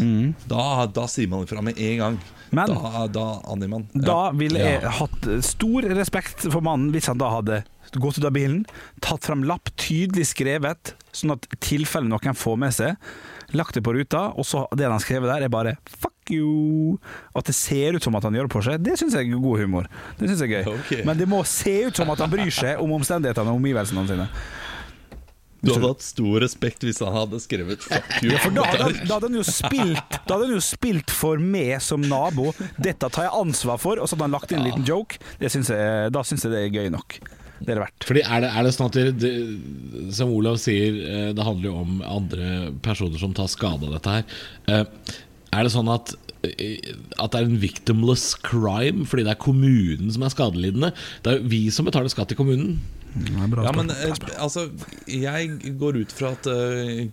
da, 0.50 0.86
da 0.90 1.06
sier 1.10 1.28
man 1.30 1.46
ifra 1.46 1.62
med 1.64 1.78
en 1.78 1.98
gang. 2.02 2.18
Mm. 2.18 2.32
Men- 2.56 2.74
da, 2.74 3.06
da 3.10 3.26
angir 3.50 3.68
man. 3.72 3.86
Da 3.94 4.18
ville 4.36 4.58
jeg 4.62 4.82
hatt 4.98 5.26
stor 5.44 5.82
respekt 5.98 6.46
for 6.52 6.62
mannen 6.64 6.92
hvis 6.94 7.08
han 7.10 7.18
da 7.18 7.30
hadde 7.34 7.62
gått 7.96 8.18
ut 8.18 8.26
av 8.28 8.34
bilen, 8.34 8.64
tatt 9.00 9.24
frem 9.26 9.44
lapp, 9.46 9.70
tydelig 9.80 10.26
skrevet, 10.34 10.94
sånn 11.16 11.32
at 11.36 11.46
i 11.54 11.58
tilfelle 11.62 12.10
noen 12.10 12.36
får 12.36 12.58
med 12.60 12.74
seg, 12.76 12.96
lagt 13.52 13.74
det 13.74 13.82
på 13.86 13.92
ruta, 13.94 14.32
og 14.36 14.44
så 14.46 14.66
det 14.76 14.88
han 14.90 15.00
skrevet 15.00 15.28
der, 15.30 15.44
er 15.44 15.48
bare 15.48 15.76
'fuck 15.86 16.30
you'. 16.30 16.98
At 17.34 17.44
det 17.46 17.54
ser 17.54 17.94
ut 17.94 18.02
som 18.02 18.14
at 18.16 18.22
han 18.24 18.32
gjør 18.34 18.48
det 18.48 18.52
på 18.56 18.62
seg, 18.64 18.82
det 18.82 18.98
syns 18.98 19.14
jeg 19.14 19.28
er 19.30 19.38
god 19.38 19.58
humor. 19.60 19.86
Det 20.18 20.28
synes 20.28 20.40
jeg 20.40 20.52
er 20.52 20.64
gøy. 20.64 20.78
Okay. 20.80 21.04
Men 21.04 21.16
det 21.18 21.28
må 21.28 21.44
se 21.46 21.86
ut 21.86 21.96
som 21.96 22.10
at 22.10 22.18
han 22.18 22.30
bryr 22.30 22.50
seg 22.50 22.80
om 22.80 22.90
omstendighetene 22.92 23.48
og 23.50 23.56
omgivelsene 23.60 24.06
sine. 24.08 24.28
Du 25.66 25.72
hadde 25.72 25.88
hatt 25.88 26.02
stor 26.04 26.40
respekt 26.44 26.84
hvis 26.84 26.98
han 27.02 27.12
hadde 27.14 27.40
skrevet 27.40 27.78
'fuck 27.80 28.22
you'. 28.22 28.38
For 28.38 28.50
da 28.50 28.62
han- 28.64 29.06
da 29.06 29.14
hadde 29.14 29.28
han 29.28 29.34
jo 29.34 29.42
spilt 29.42 30.10
Da 30.26 30.34
hadde 30.34 30.46
han 30.46 30.54
jo 30.54 30.60
spilt 30.60 31.10
for 31.10 31.38
meg 31.38 31.80
som 31.82 32.00
nabo. 32.00 32.52
Dette 32.80 33.08
tar 33.10 33.22
jeg 33.24 33.32
ansvar 33.32 33.78
for, 33.78 33.96
og 33.98 34.06
så 34.08 34.14
hadde 34.16 34.22
han 34.22 34.30
lagt 34.32 34.52
inn 34.52 34.58
en 34.58 34.64
liten 34.64 34.84
joke. 34.84 35.18
Det 35.40 35.50
synes 35.50 35.68
jeg, 35.68 36.12
da 36.12 36.20
syns 36.22 36.42
jeg 36.44 36.50
det 36.52 36.66
er 36.66 36.70
gøy 36.82 36.90
nok. 36.90 37.18
Det 37.60 37.70
er 37.72 37.78
det 37.78 37.82
verdt. 37.86 38.06
Fordi 38.08 38.22
er 38.26 38.42
det, 38.44 38.50
er 38.52 38.66
det 38.66 38.72
sånn 38.76 38.90
at 38.90 38.98
det, 38.98 39.04
det, 39.22 39.30
Som 40.16 40.34
Olav 40.36 40.58
sier, 40.60 40.98
eh, 41.08 41.30
det 41.36 41.46
handler 41.46 41.70
jo 41.70 41.76
om 41.80 42.02
andre 42.04 42.50
personer 42.84 43.18
som 43.22 43.32
tar 43.36 43.48
skade 43.52 43.88
av 43.88 43.96
dette 43.96 44.18
her. 44.18 44.26
Eh, 44.68 45.14
Er 45.56 45.64
det 45.64 45.72
sånn 45.72 45.88
at 45.88 46.10
eh, 46.44 46.92
at 47.22 47.32
det 47.32 47.38
er 47.40 47.46
en 47.46 47.60
victimless 47.62 48.34
crime 48.44 49.06
fordi 49.08 49.24
det 49.24 49.32
er 49.32 49.40
kommunen 49.40 50.12
som 50.12 50.26
er 50.26 50.34
skadelidende? 50.34 50.92
Det 51.24 51.32
er 51.32 51.40
jo 51.40 51.50
vi 51.54 51.62
som 51.72 51.88
betaler 51.88 52.12
skatt 52.12 52.28
til 52.32 52.40
kommunen. 52.42 52.76
Ja, 53.16 53.72
men 53.72 53.88
altså 54.36 54.66
Jeg 55.08 55.76
går 55.80 55.96
ut 56.02 56.12
fra 56.12 56.34
at 56.34 56.48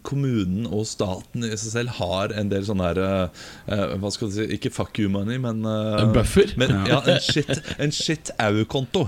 kommunen 0.04 0.66
og 0.68 0.84
staten 0.90 1.46
i 1.48 1.54
seg 1.56 1.70
selv 1.78 1.94
har 1.96 2.34
en 2.36 2.50
del 2.52 2.66
sånne 2.68 2.90
her 2.90 3.00
eh, 3.06 3.94
Hva 4.02 4.12
skal 4.12 4.28
du 4.28 4.36
si 4.36 4.48
Ikke 4.58 4.74
fuck 4.74 5.00
you 5.00 5.08
money, 5.14 5.40
men 5.40 5.64
uh, 5.64 6.02
En 6.02 6.12
buffer? 6.16 6.52
Men, 6.60 6.76
ja, 6.90 7.00
en 7.08 7.22
shit, 7.24 7.54
en 7.80 7.96
shit 7.96 8.34
au-konto. 8.36 9.08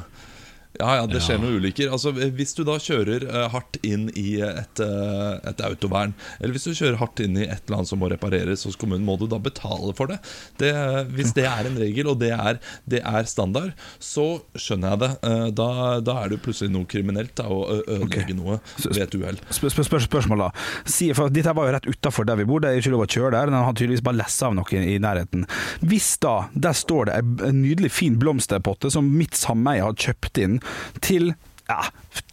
Ja, 0.79 0.95
ja, 0.99 1.05
det 1.07 1.21
skjer 1.23 1.39
noen 1.41 1.57
ulykker. 1.61 1.91
Altså, 1.95 2.11
Hvis 2.15 2.53
du 2.57 2.63
da 2.67 2.75
kjører 2.81 3.23
uh, 3.29 3.45
hardt 3.53 3.77
inn 3.85 4.09
i 4.17 4.37
et, 4.43 4.81
uh, 4.83 5.37
et 5.47 5.61
autovern, 5.65 6.13
eller 6.39 6.55
hvis 6.55 6.67
du 6.67 6.73
kjører 6.75 6.97
hardt 6.99 7.21
inn 7.23 7.37
i 7.39 7.45
et 7.47 7.61
eller 7.67 7.79
annet 7.79 7.91
som 7.91 8.01
må 8.01 8.09
repareres 8.11 8.65
hos 8.67 8.75
kommunen, 8.79 9.05
må 9.07 9.15
du 9.21 9.27
da 9.31 9.39
betale 9.39 9.93
for 9.97 10.11
det? 10.11 10.19
det 10.59 10.73
hvis 11.15 11.33
det 11.37 11.45
er 11.47 11.69
en 11.69 11.77
regel, 11.79 12.09
og 12.11 12.19
det 12.21 12.31
er, 12.35 12.59
det 12.89 13.01
er 13.05 13.29
standard, 13.29 13.71
så 14.03 14.41
skjønner 14.55 14.95
jeg 14.95 15.03
det. 15.05 15.11
Eh, 15.29 15.45
Da, 15.55 15.69
da 16.03 16.15
er 16.25 16.31
det 16.33 16.41
plutselig 16.43 16.71
noe 16.73 16.87
kriminelt 16.89 17.35
da, 17.37 17.45
å 17.51 17.61
ødelegge 17.69 17.95
ødelegge 17.95 18.35
noe 18.37 18.57
ved 18.83 19.01
et 19.05 19.15
uhell. 19.19 19.37
Spør, 19.53 19.71
spør, 19.73 19.85
spør, 19.87 20.03
spørsmål 20.09 20.41
da 20.45 20.49
si, 20.89 21.09
for 21.15 21.31
Dette 21.33 21.53
var 21.55 21.67
jo 21.69 21.75
rett 21.75 21.87
utafor 21.89 22.27
der 22.27 22.39
vi 22.39 22.45
bor, 22.49 22.61
det 22.63 22.71
er 22.73 22.81
ikke 22.81 22.91
lov 22.93 23.05
å 23.05 23.09
kjøre 23.11 23.31
der. 23.35 23.51
Han 23.53 23.67
har 23.69 23.75
tydeligvis 23.77 24.03
bare 24.05 24.19
lessa 24.19 24.49
av 24.49 24.55
noe 24.57 24.81
i 24.81 24.97
nærheten. 25.01 25.45
Hvis 25.85 26.09
da 26.23 26.35
der 26.53 26.75
står 26.77 27.09
det 27.09 27.15
en- 27.21 27.39
en 27.49 27.61
nydelig 27.63 27.91
fin 27.91 28.17
blomsterpotte 28.19 28.91
som 28.91 29.07
mitt 29.17 29.35
sameie 29.37 29.81
har 29.85 29.93
kjøpt 29.93 30.41
inn 30.43 30.59
til 31.01 31.33
ja, 31.69 31.81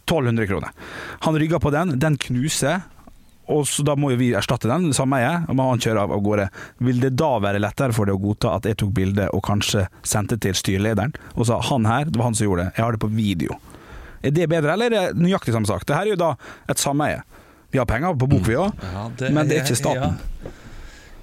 1200 0.05 0.47
kroner. 0.49 0.73
Han 1.27 1.37
rygger 1.39 1.61
på 1.63 1.71
den, 1.73 1.97
den 1.99 2.17
knuser. 2.17 2.83
Og 3.51 3.65
så 3.67 3.83
Da 3.83 3.97
må 3.99 4.13
jo 4.13 4.17
vi 4.21 4.29
erstatte 4.31 4.69
den, 4.71 4.93
sameiet, 4.95 5.49
og 5.51 5.57
han 5.59 5.81
kjører 5.83 6.05
av 6.05 6.13
av 6.15 6.21
gårde. 6.23 6.45
Vil 6.79 7.01
det 7.03 7.09
da 7.19 7.33
være 7.43 7.59
lettere 7.59 7.91
for 7.91 8.07
deg 8.07 8.15
å 8.15 8.21
godta 8.23 8.53
at 8.55 8.69
jeg 8.69 8.77
tok 8.79 8.93
bilde 8.95 9.27
og 9.35 9.43
kanskje 9.43 9.83
sendte 9.99 10.37
til 10.39 10.55
styrelederen 10.55 11.11
og 11.35 11.49
sa 11.49 11.59
han 11.59 11.83
her, 11.89 12.07
det 12.07 12.15
var 12.15 12.29
han 12.29 12.37
som 12.39 12.47
gjorde 12.47 12.69
det, 12.69 12.77
jeg 12.77 12.85
har 12.85 12.95
det 12.95 13.01
på 13.03 13.11
video. 13.11 13.59
Er 14.23 14.31
det 14.31 14.47
bedre, 14.47 14.77
eller 14.77 14.95
er 14.95 15.11
det 15.11 15.19
nøyaktig 15.19 15.51
samme 15.51 15.67
sak? 15.67 15.83
Det 15.83 15.97
her 15.97 16.07
er 16.07 16.13
jo 16.15 16.21
da 16.23 16.31
et 16.71 16.79
sameie. 16.79 17.19
Vi 17.73 17.81
har 17.81 17.89
penger 17.89 18.15
på 18.15 18.29
bok, 18.31 18.47
vi 18.47 18.55
òg, 18.55 18.71
Ja, 18.93 19.07
men 19.33 19.49
det 19.49 19.57
er 19.57 19.65
ikke 19.65 19.75
staten. 19.75 20.15
Ja. 20.15 20.51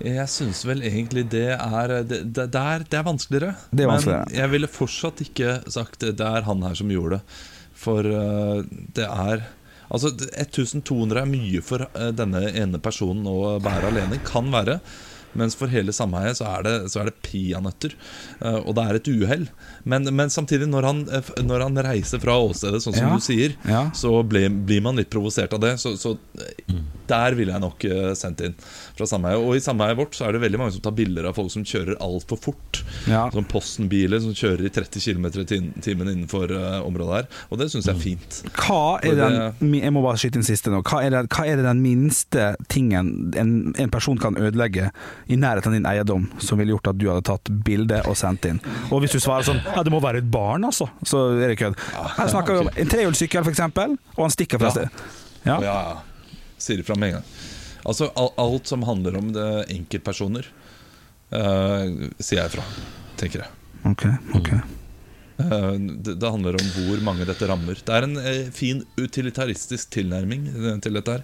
Jeg 0.00 0.28
syns 0.32 0.62
vel 0.64 0.82
egentlig 0.86 1.26
det 1.32 1.50
er 1.52 1.94
Det, 2.08 2.22
det, 2.32 2.46
det, 2.54 2.60
er, 2.60 2.84
det 2.88 2.98
er 2.98 3.06
vanskeligere. 3.06 3.54
Det 3.70 3.84
er 3.84 3.90
vanskeligere. 3.90 4.26
Men 4.30 4.38
jeg 4.40 4.52
ville 4.54 4.70
fortsatt 4.72 5.22
ikke 5.26 5.56
sagt 5.68 6.06
det 6.06 6.26
er 6.26 6.46
han 6.48 6.64
her 6.64 6.76
som 6.78 6.92
gjorde 6.92 7.18
det. 7.18 7.40
For 7.80 8.04
uh, 8.04 8.60
det 8.96 9.08
er 9.08 9.48
Altså, 9.90 10.12
1200 10.38 11.18
er 11.18 11.26
mye 11.26 11.60
for 11.66 11.82
uh, 11.82 12.10
denne 12.14 12.44
ene 12.54 12.78
personen 12.78 13.24
å 13.26 13.56
bære 13.62 13.88
alene. 13.90 14.20
Kan 14.22 14.52
være. 14.54 14.76
Mens 15.38 15.54
for 15.54 15.70
hele 15.70 15.92
sameiet 15.94 16.38
så 16.40 16.48
er 16.58 16.62
det, 16.66 16.74
så 16.92 17.00
er 17.02 17.10
det 17.10 17.18
peanøtter. 17.22 17.94
Uh, 18.42 18.60
og 18.66 18.74
det 18.78 18.84
er 18.88 18.98
et 19.00 19.10
uhell. 19.12 19.44
Men, 19.84 20.08
men 20.14 20.28
samtidig, 20.32 20.66
når 20.68 20.86
han, 20.88 21.02
eh, 21.14 21.30
når 21.46 21.62
han 21.68 21.78
reiser 21.86 22.20
fra 22.22 22.34
åstedet, 22.42 22.82
sånn 22.84 22.96
som 22.96 23.08
Ja. 23.08 23.14
du 23.14 23.20
sier, 23.24 23.54
Ja. 23.68 23.90
så 23.96 24.22
ble, 24.26 24.48
blir 24.50 24.82
man 24.84 24.96
litt 24.98 25.10
provosert 25.10 25.52
av 25.56 25.60
det. 25.62 25.76
Så, 25.80 25.94
så 25.96 26.16
eh, 26.38 26.74
der 27.10 27.34
ville 27.38 27.52
jeg 27.54 27.62
nok 27.64 27.84
eh, 27.88 28.10
sendt 28.18 28.42
inn 28.44 28.54
fra 28.98 29.06
sameiet. 29.08 29.40
Og 29.40 29.56
i 29.56 29.62
sameiet 29.64 29.96
vårt 29.98 30.14
så 30.18 30.26
er 30.28 30.32
det 30.36 30.42
veldig 30.44 30.58
mange 30.60 30.74
som 30.76 30.82
tar 30.84 30.92
bilder 30.98 31.30
av 31.30 31.34
folk 31.38 31.50
som 31.54 31.64
kjører 31.66 31.96
altfor 32.04 32.38
fort. 32.40 32.82
Ja. 33.08 33.24
Som 33.34 33.46
Posten-biler 33.50 34.20
som 34.22 34.34
kjører 34.36 34.66
i 34.68 34.72
30 34.74 35.00
km 35.00 35.26
i 35.40 35.60
timen 35.82 36.10
innenfor 36.12 36.52
uh, 36.52 36.80
området 36.86 37.16
her. 37.22 37.30
Og 37.50 37.58
det 37.62 37.70
syns 37.72 37.88
jeg 37.88 37.96
er 37.96 38.02
fint. 38.02 38.42
Hva 38.60 38.98
er 39.02 39.16
den, 39.18 39.38
det- 39.62 39.80
jeg 39.82 39.92
må 39.96 40.02
bare 40.04 40.20
skyte 40.20 40.38
inn 40.40 40.46
siste 40.46 40.70
nå. 40.70 40.82
Hva 40.86 41.00
er, 41.06 41.10
det, 41.14 41.24
hva 41.32 41.46
er 41.48 41.56
det 41.60 41.66
den 41.66 41.80
minste 41.82 42.50
tingen 42.72 43.32
en, 43.40 43.54
en 43.80 43.90
person 43.92 44.18
kan 44.20 44.36
ødelegge 44.38 44.90
i 45.30 45.36
nærheten 45.38 45.70
av 45.70 45.76
din 45.78 45.86
eiendom, 45.88 46.24
som 46.42 46.58
ville 46.60 46.74
gjort 46.74 46.90
at 46.92 46.98
du 47.00 47.06
hadde 47.10 47.24
tatt 47.28 47.50
bilde 47.66 48.00
og 48.10 48.16
sendt 48.18 48.44
inn? 48.50 48.58
Og 48.90 49.00
hvis 49.04 49.14
du 49.14 49.20
svarer 49.22 49.46
sånn 49.46 49.60
Ja, 49.64 49.84
det 49.86 49.92
må 49.94 50.00
være 50.02 50.20
et 50.24 50.30
barn, 50.30 50.66
altså. 50.66 50.88
Så 51.06 51.22
er 51.38 51.52
det 51.54 51.58
kødd. 51.60 51.78
Her 52.18 52.30
snakker 52.32 52.56
vi 52.58 52.64
om 52.66 52.70
en 52.74 52.90
trehjulssykkel, 52.94 53.46
f.eks., 53.46 53.62
og 54.16 54.24
han 54.24 54.34
stikker 54.34 54.58
fra 54.62 54.70
Ja. 54.70 54.74
sted. 54.76 55.04
Ja. 55.46 55.56
Ja, 55.64 55.76
ja. 55.94 56.34
Sier 56.60 56.82
ifra 56.82 56.96
med 56.98 57.08
en 57.14 57.20
gang. 57.20 57.30
Altså 57.88 58.10
alt 58.36 58.66
som 58.68 58.82
handler 58.84 59.16
om 59.16 59.30
det 59.32 59.46
enkeltpersoner, 59.72 60.44
uh, 61.32 62.10
sier 62.20 62.42
jeg 62.42 62.50
ifra. 62.52 62.66
Tenker 63.20 63.44
jeg. 63.46 63.50
Ok, 63.88 64.04
ok. 64.36 64.50
Eh, 65.40 65.72
Det, 66.04 66.18
det 66.20 66.30
handler 66.30 66.58
om 66.60 66.66
hvor 66.76 67.00
mange 67.04 67.24
dette 67.24 67.46
rammer. 67.48 67.78
Det 67.80 67.94
er 67.96 68.04
en 68.04 68.16
eh, 68.20 68.50
fin 68.52 68.82
utilitaristisk 69.00 69.88
tilnærming 69.96 70.44
til 70.84 70.98
dette 70.98 71.14
her. 71.16 71.22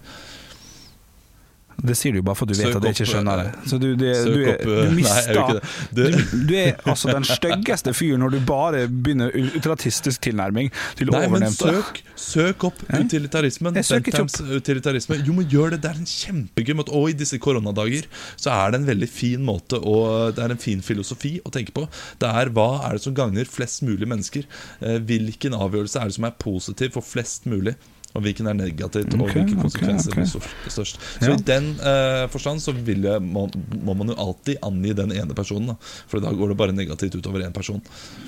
Det 1.77 1.95
sier 1.99 2.15
du 2.17 2.23
bare 2.25 2.35
for 2.39 2.49
du 2.49 2.55
vet 2.55 2.71
Søk 2.71 2.77
at 2.79 2.85
jeg 2.89 2.95
ikke 2.97 3.07
skjønner 3.11 3.41
det. 3.43 3.51
Så 3.69 3.79
du, 3.79 3.87
det, 4.01 4.13
du, 4.25 4.37
er, 4.49 4.57
du 4.65 4.71
eh, 4.73 4.77
nei, 4.77 4.85
jeg 4.87 4.95
mister 4.97 5.53
det. 5.53 5.63
du, 5.93 6.03
Du- 6.07 6.45
du 6.49 6.55
er 6.57 6.77
altså 6.89 7.11
den 7.13 7.27
styggeste 7.29 7.93
fyren 7.95 8.23
når 8.25 8.31
du 8.33 8.39
bare 8.49 8.85
begynner 8.89 9.35
utratistisk 9.37 10.23
tilnærming 10.25 10.71
til 10.97 11.11
Nei, 11.13 11.27
men 11.29 11.45
søk, 11.53 12.01
søk 12.17 12.65
opp 12.71 12.81
utilitarismen. 12.97 13.77
Ikke 13.77 14.01
Bentams 14.11 14.39
utilitarisme. 14.57 15.19
Jo, 15.27 15.35
men 15.37 15.49
gjør 15.53 15.75
det. 15.77 15.83
Det 15.85 15.91
er 15.93 16.01
en 16.01 16.09
kjempegøy 16.11 16.75
måte. 16.81 16.95
Og 16.97 17.11
i 17.13 17.17
disse 17.21 17.39
koronadager 17.43 18.09
så 18.41 18.55
er 18.57 18.73
det 18.75 18.81
en 18.81 18.89
veldig 18.89 19.09
fin 19.13 19.45
måte 19.47 19.79
og 19.83 20.35
Det 20.37 20.43
er 20.47 20.55
en 20.57 20.63
fin 20.63 20.81
filosofi 20.83 21.37
å 21.45 21.53
tenke 21.55 21.73
på. 21.77 21.85
Det 22.23 22.29
er 22.31 22.51
hva 22.57 22.69
er 22.89 22.97
det 22.97 23.05
som 23.05 23.15
gagner 23.17 23.45
flest 23.49 23.83
mulig 23.87 24.09
mennesker? 24.09 24.49
Eh, 24.81 24.97
Hvilken 25.07 25.55
avgjørelse 25.55 26.01
er 26.01 26.09
det 26.11 26.17
som 26.17 26.25
er 26.29 26.35
positiv 26.41 26.97
for 26.97 27.05
flest 27.05 27.45
mulig? 27.47 27.77
Og 28.17 28.23
hvilken 28.25 28.49
er 28.49 28.57
negativt, 28.57 29.13
og 29.15 29.29
hvilke 29.29 29.57
konsekvenser 29.61 30.17
konsekvenser 30.17 30.41
okay. 30.41 30.51
blir 30.63 30.73
størst-. 30.73 31.01
Så 31.21 31.31
Ja. 31.31 31.35
i 31.35 31.43
den 31.47 31.65
eh, 31.81 32.29
forstand 32.33 32.61
så 32.65 32.73
vil 32.73 33.03
jeg, 33.05 33.23
må, 33.23 33.47
må 33.85 33.95
man 33.95 34.09
jo 34.13 34.17
alltid 34.19 34.57
angi 34.63 34.93
den 34.97 35.13
ene 35.13 35.35
personen. 35.37 35.67
Da. 35.73 35.77
For 36.09 36.21
da 36.21 36.33
går 36.33 36.49
det 36.53 36.57
bare 36.57 36.73
negativt 36.73 37.15
utover 37.19 37.45
én 37.47 37.53
person. 37.53 37.83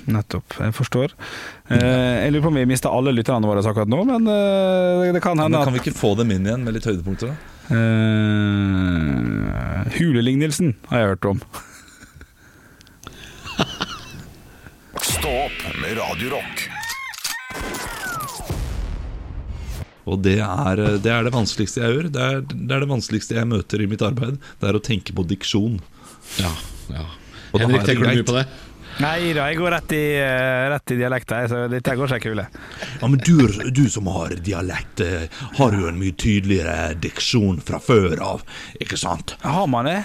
Nettopp, 0.05 0.59
jeg 0.59 0.73
forstår. 0.77 1.07
Eh, 1.69 2.25
jeg 2.25 2.31
lurer 2.33 2.45
på 2.45 2.51
om 2.53 2.59
vi 2.61 2.65
mista 2.69 2.89
alle 2.93 3.11
lytterne 3.15 3.47
våre 3.49 3.63
akkurat 3.65 3.89
nå, 3.89 4.03
men 4.07 4.27
eh, 4.27 5.13
det 5.13 5.21
kan 5.23 5.37
Men 5.37 5.43
hende 5.49 5.65
kan 5.65 5.73
vi 5.73 5.79
ikke 5.83 5.97
få 5.97 6.15
dem 6.19 6.31
inn 6.31 6.45
igjen 6.47 6.63
med 6.65 6.73
litt 6.77 6.85
høydepunkter? 6.89 7.27
da? 7.33 7.35
uh, 7.69 7.77
Hulelignelsen 9.97 10.75
har 10.89 10.97
jeg 10.99 11.07
hørt 11.13 11.25
om. 11.33 11.39
Stå 15.13 15.29
opp 15.45 15.59
med 15.81 15.97
Radio 15.99 16.27
Og 20.09 20.23
det 20.25 20.39
er, 20.43 20.83
det 21.03 21.13
er 21.13 21.27
det 21.27 21.33
vanskeligste 21.35 21.83
jeg 21.83 21.95
gjør. 21.95 22.09
Det 22.15 22.25
er, 22.25 22.41
det 22.49 22.75
er 22.75 22.85
det 22.85 22.89
vanskeligste 22.89 23.37
jeg 23.37 23.49
møter 23.49 23.83
i 23.83 23.89
mitt 23.91 24.05
arbeid. 24.05 24.39
Det 24.61 24.71
er 24.71 24.79
å 24.79 24.83
tenke 24.83 25.15
på 25.15 25.27
diksjon. 25.29 25.77
Ja, 26.41 26.51
ja. 26.93 27.05
Og 27.53 27.63
Henrik, 27.63 27.85
tenker 27.87 28.05
du 28.05 28.19
mye 28.19 28.27
på 28.27 28.35
det? 28.37 28.47
Nei 28.99 29.31
da, 29.31 29.45
jeg 29.47 29.55
går 29.61 29.71
rett 29.71 29.93
i, 29.95 30.03
eh, 30.19 30.65
rett 30.73 30.91
i 30.91 30.97
dialekt, 30.99 31.31
her, 31.31 31.47
så 31.47 31.59
dette 31.71 31.93
går 31.95 32.11
seg 32.11 32.23
kule. 32.25 32.43
Ja, 32.99 33.07
men 33.07 33.21
du, 33.23 33.47
du 33.71 33.85
som 33.91 34.09
har 34.11 34.33
dialekt, 34.43 34.99
eh, 35.05 35.29
har 35.55 35.77
jo 35.77 35.87
en 35.87 35.99
mye 36.01 36.15
tydeligere 36.19 36.97
diksjon 36.99 37.61
fra 37.63 37.79
før 37.79 38.19
av, 38.25 38.43
ikke 38.83 38.99
sant? 38.99 39.37
Har 39.45 39.69
man 39.71 39.87
det? 39.87 40.01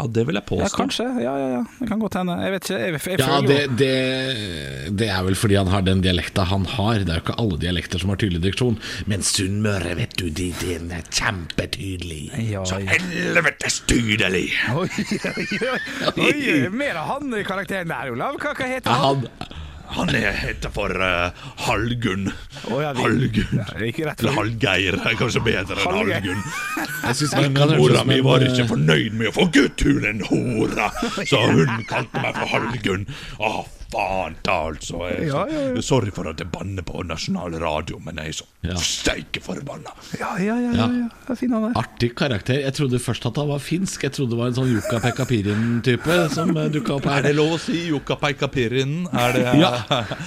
Ja, 0.00 0.06
det 0.08 0.22
vil 0.28 0.38
jeg 0.40 0.46
påstå. 0.48 0.64
Ja, 0.64 0.70
kanskje. 0.80 1.06
Ja, 1.20 1.34
ja, 1.36 1.48
ja. 1.58 1.62
Det 1.78 1.88
kan 1.90 2.00
godt 2.00 2.16
hende. 2.16 2.36
Jeg 2.40 2.54
vet 2.56 2.68
ikke. 2.70 2.78
Jeg, 2.80 2.92
jeg, 2.96 3.02
jeg 3.10 3.20
Ja, 3.20 3.40
det, 3.44 3.58
det, 3.80 4.94
det 5.02 5.08
er 5.12 5.26
vel 5.26 5.36
fordi 5.36 5.58
han 5.60 5.68
har 5.72 5.84
den 5.84 6.00
dialekta 6.04 6.46
han 6.48 6.64
har. 6.74 7.04
Det 7.04 7.12
er 7.12 7.20
jo 7.20 7.24
ikke 7.26 7.36
alle 7.44 7.58
dialekter 7.60 8.00
som 8.02 8.12
har 8.14 8.20
tydelig 8.22 8.40
diksjon. 8.48 8.78
Men 9.10 9.22
Sunnmøre, 9.26 9.92
vet 10.00 10.16
du, 10.20 10.26
de, 10.32 10.50
den 10.64 10.90
er 10.96 11.04
kjempetydelig. 11.12 12.22
Ja, 12.50 12.64
Så 12.68 12.80
helvetes 12.88 13.80
tydelig! 13.90 14.46
Oi, 14.72 14.88
oi, 14.88 15.48
oi, 16.24 16.36
oi, 16.56 16.60
mer 16.72 17.00
av 17.02 17.12
han 17.14 17.34
i 17.36 17.44
karakteren 17.46 17.92
der, 17.92 18.14
Olav. 18.16 18.40
Hva, 18.40 18.54
hva 18.56 18.70
heter 18.70 18.90
Ja, 18.90 19.10
han? 19.10 19.26
han, 19.28 19.58
Han 19.96 20.12
er, 20.14 20.30
heter 20.38 20.70
for 20.74 20.92
uh, 20.94 21.30
Hallgunn. 21.66 22.28
Oh, 22.70 22.78
ja, 22.82 22.92
vi- 22.94 23.02
Hallgunn. 23.02 23.58
Ja, 23.58 24.12
Eller 24.18 24.36
Hallgeir 24.36 24.98
er 25.00 25.16
kanskje 25.18 25.42
bedre 25.44 25.76
enn. 25.80 25.82
Hallgunn. 25.98 26.44
jeg 27.08 27.18
synes 27.18 27.34
ikke 27.34 27.42
Men 27.48 27.74
mora 27.80 28.04
mi 28.06 28.20
var 28.24 28.44
eh, 28.44 28.52
ikke 28.52 28.68
fornøyd 28.70 29.18
med 29.18 29.32
å 29.32 29.34
få 29.40 29.48
gutt, 29.56 29.82
hun 29.86 30.06
en 30.12 30.22
hora. 30.30 30.90
Så 31.26 31.42
hun 31.50 31.84
kalte 31.90 32.22
meg 32.22 32.38
for 32.38 32.52
Hallgunn. 32.54 33.06
Å, 33.42 33.52
faen 33.90 34.36
ta, 34.46 34.56
altså. 34.70 35.00
Jeg, 35.10 35.18
er 35.18 35.26
Ja, 35.30 35.40
ja, 35.50 35.60
ja. 35.74 35.80
Sorry 35.82 36.10
for 36.14 36.28
at 36.30 36.38
jeg 36.38 36.50
banner 36.52 36.82
på 36.86 37.02
nasjonal 37.06 37.56
radio, 37.62 37.98
men 38.04 38.16
jeg 38.22 38.28
er 38.28 38.32
så 38.40 38.44
Ja. 38.62 38.74
steike 38.76 39.40
forbanna. 39.42 39.90
Ja, 40.20 40.36
ja, 40.38 40.54
ja. 40.60 40.72
ja, 40.76 40.86
ja. 40.86 41.08
Det 41.26 41.30
er 41.34 41.38
fin 41.40 41.52
han 41.56 41.64
er. 41.70 41.74
Artig 41.80 42.12
karakter. 42.14 42.60
Jeg 42.60 42.74
trodde 42.74 42.98
først 43.02 43.26
at 43.26 43.36
han 43.36 43.48
var 43.48 43.58
finsk. 43.58 44.02
Jeg 44.06 44.12
trodde 44.12 44.30
det 44.30 44.38
var 44.38 44.46
en 44.52 44.58
sånn 44.60 44.70
Jukka-Pekka 44.74 45.26
Pirin-type 45.30 46.18
som 46.34 46.52
dukka 46.54 46.94
opp 47.00 47.06
Er 47.06 47.22
det 47.22 47.34
lov 47.36 47.56
å 47.56 47.60
si 47.60 47.88
Jukka-Peika-Pirinen? 47.90 49.08
Er 49.12 49.32
det, 49.32 49.46
Ja, 49.60 49.72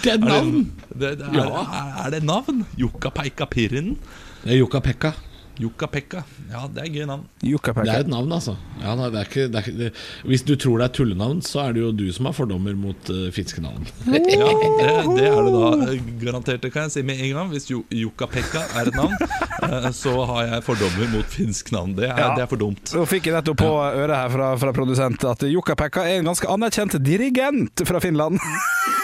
det 0.04 0.12
er 0.12 0.18
er 0.18 0.26
navn! 0.28 0.72
Det, 0.94 1.18
det, 1.20 1.28
er, 1.30 1.34
Ja. 1.34 2.04
er 2.06 2.10
det 2.12 2.24
navn? 2.24 2.66
Jukka-Peika-Pirinen? 2.78 3.98
Det 4.44 4.52
er 4.58 4.60
Jukka-Pekka. 4.66 5.14
Jukka-Pekka. 5.62 6.24
Ja, 6.50 6.64
det 6.74 6.82
er 6.82 6.88
gøy 6.90 7.04
navn. 7.06 7.28
Det 7.40 7.84
er 7.94 8.00
et 8.02 8.08
navn, 8.10 8.32
altså. 8.34 8.56
Ja, 8.82 8.96
nei, 8.98 9.10
det 9.14 9.20
er 9.22 9.28
ikke, 9.30 9.44
det 9.54 9.60
er 9.60 9.68
ikke, 9.68 9.74
det, 9.78 9.90
hvis 10.26 10.42
du 10.48 10.56
tror 10.58 10.82
det 10.82 10.88
er 10.88 10.94
tullenavn, 10.98 11.44
så 11.46 11.60
er 11.68 11.76
det 11.76 11.84
jo 11.84 11.92
du 11.94 12.08
som 12.16 12.26
har 12.26 12.34
fordommer 12.34 12.74
mot 12.80 13.12
uh, 13.14 13.28
finske 13.36 13.62
navn. 13.62 13.86
Ja, 14.34 14.50
det, 14.50 14.72
det 15.20 15.28
er 15.30 15.38
det 15.46 15.54
da 15.54 15.96
garantert. 16.24 16.64
Det 16.66 16.72
kan 16.74 16.88
jeg 16.88 16.96
si 16.96 17.04
med 17.06 17.22
en 17.22 17.36
gang. 17.38 17.52
Hvis 17.54 17.70
Jo- 17.70 17.86
Jukka-Pekka 17.94 18.64
er 18.82 18.90
et 18.90 18.98
navn, 18.98 19.14
eh, 19.70 19.90
så 19.94 20.16
har 20.32 20.50
jeg 20.50 20.66
fordommer 20.66 21.14
mot 21.14 21.30
finsk 21.38 21.70
navn. 21.76 21.94
Det 22.02 22.10
er, 22.10 22.18
Ja. 22.18 22.32
det 22.38 22.48
er 22.48 22.50
for 22.52 22.58
dumt. 22.64 22.94
Nå 22.98 23.06
fikk 23.10 23.30
jeg 23.30 23.38
nettopp 23.38 23.62
på 23.62 23.72
øret 23.86 24.16
her 24.18 24.34
fra, 24.34 24.50
fra 24.58 24.74
produsent 24.74 25.24
at 25.30 25.46
Jukka-Pekka 25.54 26.08
er 26.10 26.22
en 26.24 26.32
ganske 26.34 26.50
anerkjent 26.50 26.98
dirigent 27.06 27.86
fra 27.88 28.02
Finland. 28.04 28.42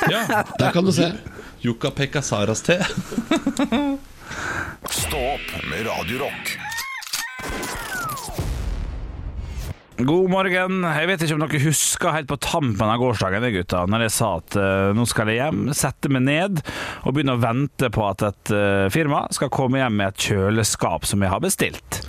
Ja. 0.10 0.26
Der 0.58 0.72
kan 0.74 0.86
du 0.88 0.92
se. 0.96 1.12
Jukka-Pekka 1.62 2.22
Saras 2.26 2.62
te. 2.66 2.80
Stå 4.90 5.20
opp 5.36 5.54
med 5.70 5.86
Radio 5.88 6.26
Rock. 6.26 6.58
God 10.00 10.30
morgen. 10.32 10.84
Jeg 10.88 11.08
vet 11.10 11.24
ikke 11.26 11.36
om 11.36 11.42
dere 11.44 11.60
husker 11.60 12.14
helt 12.16 12.30
på 12.30 12.38
tampen 12.40 12.88
av 12.88 13.02
gårsdagen 13.02 13.44
gutta, 13.52 13.82
når 13.92 14.06
jeg 14.06 14.14
sa 14.16 14.30
at 14.38 14.56
uh, 14.56 14.92
nå 14.96 15.04
skal 15.10 15.28
jeg 15.28 15.42
hjem, 15.42 15.66
sette 15.76 16.12
meg 16.14 16.24
ned 16.24 16.62
og 17.04 17.16
begynne 17.18 17.36
å 17.36 17.42
vente 17.44 17.90
på 17.92 18.06
at 18.08 18.24
et 18.30 18.54
uh, 18.56 18.88
firma 18.94 19.26
skal 19.36 19.52
komme 19.52 19.82
hjem 19.82 20.00
med 20.00 20.14
et 20.14 20.30
kjøleskap 20.30 21.10
som 21.10 21.26
jeg 21.26 21.34
har 21.34 21.44
bestilt. 21.44 22.00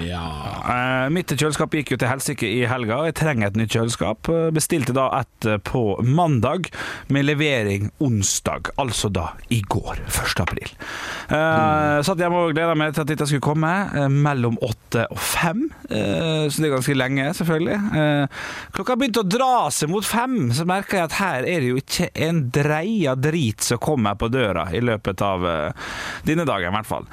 Ja. 0.00 0.24
Uh, 0.62 1.08
mitt 1.12 1.32
kjøleskap 1.32 1.74
gikk 1.76 1.92
jo 1.94 1.98
til 2.00 2.08
helsike 2.10 2.48
i 2.48 2.62
helga, 2.68 3.00
og 3.00 3.10
jeg 3.10 3.16
trenger 3.20 3.50
et 3.50 3.58
nytt 3.58 3.74
kjøleskap. 3.74 4.30
Eh, 4.32 4.48
Bestilte 4.54 4.94
da 4.96 5.08
et 5.18 5.48
eh, 5.48 5.58
på 5.62 5.82
mandag, 6.06 6.70
med 7.12 7.26
levering 7.26 7.90
onsdag, 8.02 8.72
altså 8.80 9.10
da 9.12 9.32
i 9.52 9.60
går, 9.60 10.00
1. 10.08 10.42
april. 10.44 10.72
Uh, 11.28 12.00
Satt 12.04 12.20
hjemme 12.22 12.46
og 12.46 12.54
gleda 12.56 12.76
meg 12.78 12.94
til 12.94 13.04
at 13.04 13.12
dette 13.12 13.28
skulle 13.28 13.44
komme, 13.44 13.72
uh, 13.92 14.08
mellom 14.12 14.58
åtte 14.64 15.06
og 15.12 15.20
fem. 15.20 15.66
Uh, 15.90 16.48
så 16.48 16.62
det 16.62 16.70
er 16.70 16.74
ganske 16.76 16.96
lenge, 16.96 17.28
selvfølgelig. 17.38 17.78
Eh, 18.02 18.42
klokka 18.76 18.96
begynte 18.98 19.22
å 19.22 19.28
dra 19.28 19.68
seg 19.74 19.90
mot 19.92 20.06
fem, 20.06 20.50
så 20.56 20.66
merka 20.68 20.98
jeg 20.98 21.10
at 21.10 21.18
her 21.20 21.48
er 21.48 21.64
det 21.64 21.72
jo 21.72 21.80
ikke 21.80 22.10
en 22.26 22.44
dreia 22.54 23.16
drit 23.18 23.64
som 23.64 23.80
kommer 23.82 24.16
på 24.18 24.30
døra 24.32 24.68
i 24.74 24.82
løpet 24.84 25.22
av 25.24 25.44
denne 26.26 26.46
dagen, 26.48 26.70
i 26.72 26.76
hvert 26.76 26.88
fall. 26.88 27.08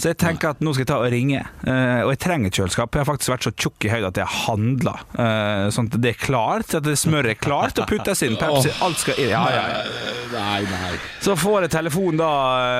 Så 0.00 0.14
jeg 0.14 0.20
tenker 0.22 0.54
at 0.54 0.62
nå 0.64 0.72
skal 0.72 0.86
jeg 0.86 0.88
ta 0.88 0.98
og 1.02 1.10
ringe. 1.12 1.42
Eh, 1.68 2.00
og 2.06 2.14
jeg 2.14 2.19
trenger 2.20 2.52
kjøleskap. 2.54 2.94
Jeg 2.94 3.02
har 3.02 3.08
faktisk 3.08 3.32
vært 3.32 3.46
så 3.46 3.52
tjukk 3.54 3.86
i 3.86 3.92
høyde 3.92 4.10
at 4.10 4.20
jeg 4.20 4.32
handler. 4.46 5.04
Uh, 5.14 5.68
sånn 5.74 5.90
at 5.90 5.98
det 6.02 6.14
er 6.14 6.20
klart, 6.20 6.74
at 6.76 6.86
det 6.86 6.96
smøret 7.00 7.34
er 7.34 7.40
klart 7.40 7.80
og 7.80 7.88
puttes 7.90 8.24
inn. 8.26 8.36
Pepsi, 8.40 8.72
alt 8.84 9.00
skal 9.02 9.20
inn. 9.20 9.32
Ja, 9.32 9.44
ja, 9.54 9.64
ja. 9.74 10.16
Nei, 10.30 10.60
nei. 10.68 10.92
Så 11.24 11.34
får 11.38 11.66
jeg 11.66 11.72
telefon 11.74 12.20
da 12.20 12.30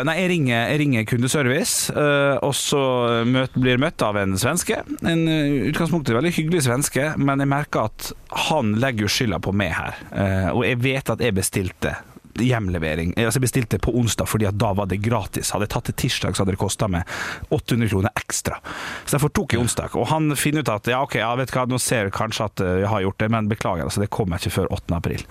Nei, 0.07 0.15
jeg 0.21 0.31
ringer, 0.31 0.69
jeg 0.71 0.81
ringer 0.85 1.07
kundeservice, 1.11 1.95
uh, 1.97 2.37
og 2.47 2.55
så 2.57 2.83
møt, 3.27 3.57
blir 3.59 3.81
møtt 3.83 4.03
av 4.07 4.19
en 4.21 4.37
svenske. 4.41 4.83
En 5.01 5.25
utgangspunktet 5.71 6.17
veldig 6.17 6.35
hyggelig 6.37 6.65
svenske, 6.69 7.11
men 7.21 7.43
jeg 7.43 7.51
merker 7.51 7.91
at 7.91 8.13
han 8.49 8.77
legger 8.81 9.07
jo 9.09 9.13
skylda 9.17 9.41
på 9.43 9.55
meg 9.57 9.75
her. 9.77 9.99
Uh, 10.13 10.49
og 10.55 10.65
jeg 10.69 10.81
vet 10.85 11.13
at 11.17 11.25
jeg 11.25 11.37
bestilte 11.37 11.97
hjemlevering. 12.45 13.15
Altså 13.19 13.41
jeg 13.41 13.47
bestilte 13.47 13.81
på 13.83 13.95
onsdag 14.01 14.29
fordi 14.31 14.49
at 14.49 14.59
da 14.61 14.73
var 14.77 14.91
det 14.91 15.01
gratis. 15.05 15.53
Hadde 15.55 15.69
jeg 15.69 15.75
tatt 15.75 15.91
det 15.91 15.97
tirsdag, 16.01 16.37
så 16.37 16.45
hadde 16.45 16.57
det 16.57 16.63
kosta 16.63 16.89
meg 16.91 17.09
800 17.51 17.93
kroner 17.93 18.15
ekstra. 18.21 18.61
Så 19.05 19.17
derfor 19.17 19.33
tok 19.35 19.55
jeg 19.55 19.65
onsdag. 19.65 19.97
Og 20.01 20.09
han 20.13 20.33
finner 20.39 20.65
ut 20.65 20.73
at 20.73 20.91
ja, 20.91 21.03
ok, 21.05 21.19
ja, 21.21 21.31
vet 21.41 21.55
hva, 21.55 21.67
nå 21.71 21.81
ser 21.83 22.09
jeg 22.09 22.17
kanskje 22.17 22.51
at 22.51 22.65
eh, 22.65 22.81
jeg 22.85 22.93
har 22.93 23.07
gjort 23.07 23.23
det, 23.23 23.31
men 23.37 23.51
beklager, 23.51 23.87
altså, 23.87 24.05
det 24.05 24.13
kommer 24.15 24.41
ikke 24.41 24.55
før 24.61 24.73
8. 24.79 24.97
april. 24.97 25.25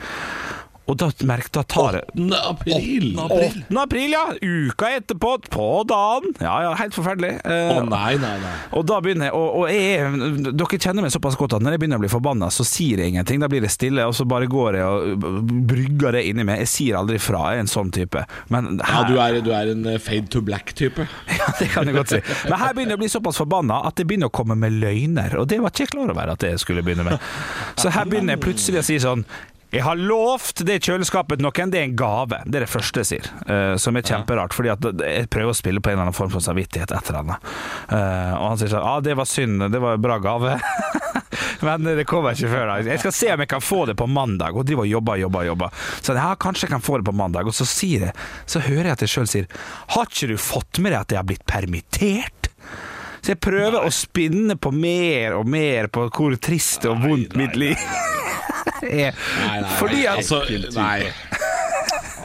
Og 0.90 0.98
da 0.98 1.10
merk, 1.30 1.52
da 1.54 1.62
tar 1.70 2.00
jeg 2.00 2.06
8. 2.18 2.38
april. 2.50 3.04
8. 3.22 3.50
april, 3.84 4.14
ja! 4.16 4.24
Uka 4.42 4.90
etterpå, 4.98 5.36
på 5.54 5.68
dagen. 5.90 6.32
Ja, 6.42 6.56
ja, 6.66 6.72
helt 6.80 6.96
forferdelig. 6.98 7.36
Eh, 7.46 7.74
Å 7.78 7.84
nei, 7.86 8.16
nei, 8.22 8.32
nei. 8.42 8.54
og 8.74 8.88
da 8.90 8.98
begynner 9.06 9.30
jeg, 9.30 9.36
og, 9.38 9.60
og 9.62 9.70
jeg, 9.70 10.00
er- 10.00 10.54
dere 10.58 10.80
kjenner 10.82 11.06
meg 11.06 11.14
såpass 11.14 11.38
godt 11.40 11.54
at 11.60 11.66
når 11.66 11.76
jeg 11.78 11.84
begynner 11.84 12.02
å 12.02 12.04
bli 12.04 12.10
forbanna, 12.12 12.50
så 12.54 12.66
sier 12.68 13.04
jeg 13.04 13.14
ingenting. 13.14 13.44
Da 13.44 13.50
blir 13.52 13.62
det 13.66 13.70
stille, 13.74 14.08
og 14.10 14.16
så 14.18 14.26
bare 14.30 14.50
går 14.50 14.80
jeg 14.80 14.88
og 15.14 15.54
brygger 15.70 16.18
det 16.18 16.24
inni 16.32 16.46
meg. 16.48 16.64
Jeg 16.66 16.72
sier 16.74 16.98
aldri 17.00 17.20
fra, 17.22 17.44
jeg 17.54 17.62
er 17.62 17.66
en 17.68 17.72
sånn 17.76 17.94
type. 17.96 18.26
Men 18.54 18.80
Ja, 18.82 19.04
du 19.10 19.16
er, 19.22 19.40
du 19.46 19.52
er 19.56 19.72
en 19.76 19.86
eh, 19.94 20.00
fade 20.02 20.32
to 20.34 20.42
black-type. 20.46 21.06
ja, 21.40 21.52
det 21.60 21.70
kan 21.76 21.86
jeg 21.90 22.00
godt 22.00 22.16
si. 22.16 22.24
Men 22.50 22.58
her 22.64 22.74
begynner 22.74 22.96
jeg 22.98 23.02
å 23.02 23.04
bli 23.06 23.12
såpass 23.14 23.40
forbanna 23.44 23.84
at 23.90 24.02
jeg 24.02 24.10
begynner 24.10 24.32
å 24.34 24.36
komme 24.42 24.58
med 24.60 24.80
løgner, 24.82 25.38
og 25.44 25.48
det 25.54 25.62
var 25.62 25.70
ikke 25.76 25.86
jeg 25.86 25.94
klar 25.94 26.12
over 26.16 26.34
at 26.34 26.50
jeg 26.50 26.60
skulle 26.66 26.82
begynne 26.86 27.06
med. 27.12 27.30
Så 27.80 27.94
her 27.94 28.10
begynner 28.10 28.36
jeg 28.40 28.44
plutselig 28.48 28.82
å 28.82 28.88
si 28.90 28.98
sånn 29.06 29.24
jeg 29.70 29.84
har 29.86 30.00
lovt 30.02 30.64
det 30.66 30.80
kjøleskapet 30.82 31.44
noen, 31.46 31.70
det 31.70 31.78
er 31.78 31.86
en 31.86 31.98
gave. 31.98 32.40
Det 32.46 32.58
er 32.58 32.66
det 32.66 32.72
første 32.72 33.04
jeg 33.04 33.10
sier. 33.10 33.28
Uh, 33.46 33.76
som 33.78 33.98
er 34.00 34.06
kjemperart, 34.06 34.56
fordi 34.56 34.72
jeg 34.74 35.30
prøver 35.30 35.54
å 35.54 35.58
spille 35.58 35.84
på 35.84 35.92
en 35.92 36.00
eller 36.00 36.08
annen 36.08 36.18
form 36.18 36.32
for 36.34 36.42
samvittighet. 36.42 36.90
Et 36.90 37.12
eller 37.12 37.20
annet. 37.22 37.52
Eh, 37.94 38.34
og 38.34 38.46
han 38.48 38.60
sier 38.60 38.72
sånn 38.72 38.82
Ja, 38.82 38.96
ah, 38.96 39.04
det 39.06 39.14
var 39.20 39.30
synd, 39.30 39.62
det 39.70 39.82
var 39.84 40.00
en 40.00 40.02
bra 40.02 40.18
gave. 40.24 40.58
Men 41.68 41.86
det 41.86 42.08
kommer 42.10 42.34
ikke 42.34 42.50
før 42.50 42.66
da. 42.72 42.80
Jeg 42.88 43.04
skal 43.04 43.14
se 43.14 43.32
om 43.36 43.44
jeg 43.44 43.52
kan 43.52 43.64
få 43.64 43.84
det 43.92 43.98
på 44.00 44.10
mandag. 44.10 44.58
Og 44.58 44.66
driver 44.66 44.88
og 44.88 44.94
jobber, 44.94 45.22
jobber, 45.22 45.48
jobber. 45.52 45.88
Så 46.02 46.18
ja, 46.18 46.30
kanskje 46.40 46.66
jeg 46.66 46.74
kan 46.74 46.86
få 46.86 46.98
det 47.00 47.10
på 47.12 47.18
mandag. 47.22 47.50
Og 47.50 47.56
så 47.56 47.68
sier 47.70 48.10
jeg, 48.10 48.28
så 48.50 48.64
hører 48.66 48.90
jeg 48.90 48.98
at 48.98 49.06
jeg 49.06 49.14
sjøl 49.14 49.30
sier 49.30 49.50
Har 49.94 50.10
ikke 50.10 50.32
du 50.34 50.38
fått 50.42 50.82
med 50.82 50.96
deg 50.96 51.04
at 51.04 51.14
jeg 51.14 51.22
har 51.22 51.30
blitt 51.30 51.46
permittert? 51.50 52.50
Så 53.20 53.36
jeg 53.36 53.44
prøver 53.44 53.84
å 53.84 53.92
spinne 53.94 54.56
på 54.58 54.72
mer 54.74 55.38
og 55.38 55.50
mer 55.52 55.92
på 55.94 56.08
hvor 56.08 56.40
trist 56.42 56.88
og 56.90 57.04
vondt 57.04 57.36
mitt 57.38 57.60
liv 57.60 57.90
er. 59.04 59.12
Nei, 59.48 59.62
nei, 59.62 59.72
Fordi 59.80 60.06
at 60.06 60.18
altså, 60.18 60.44
nei. 60.76 61.12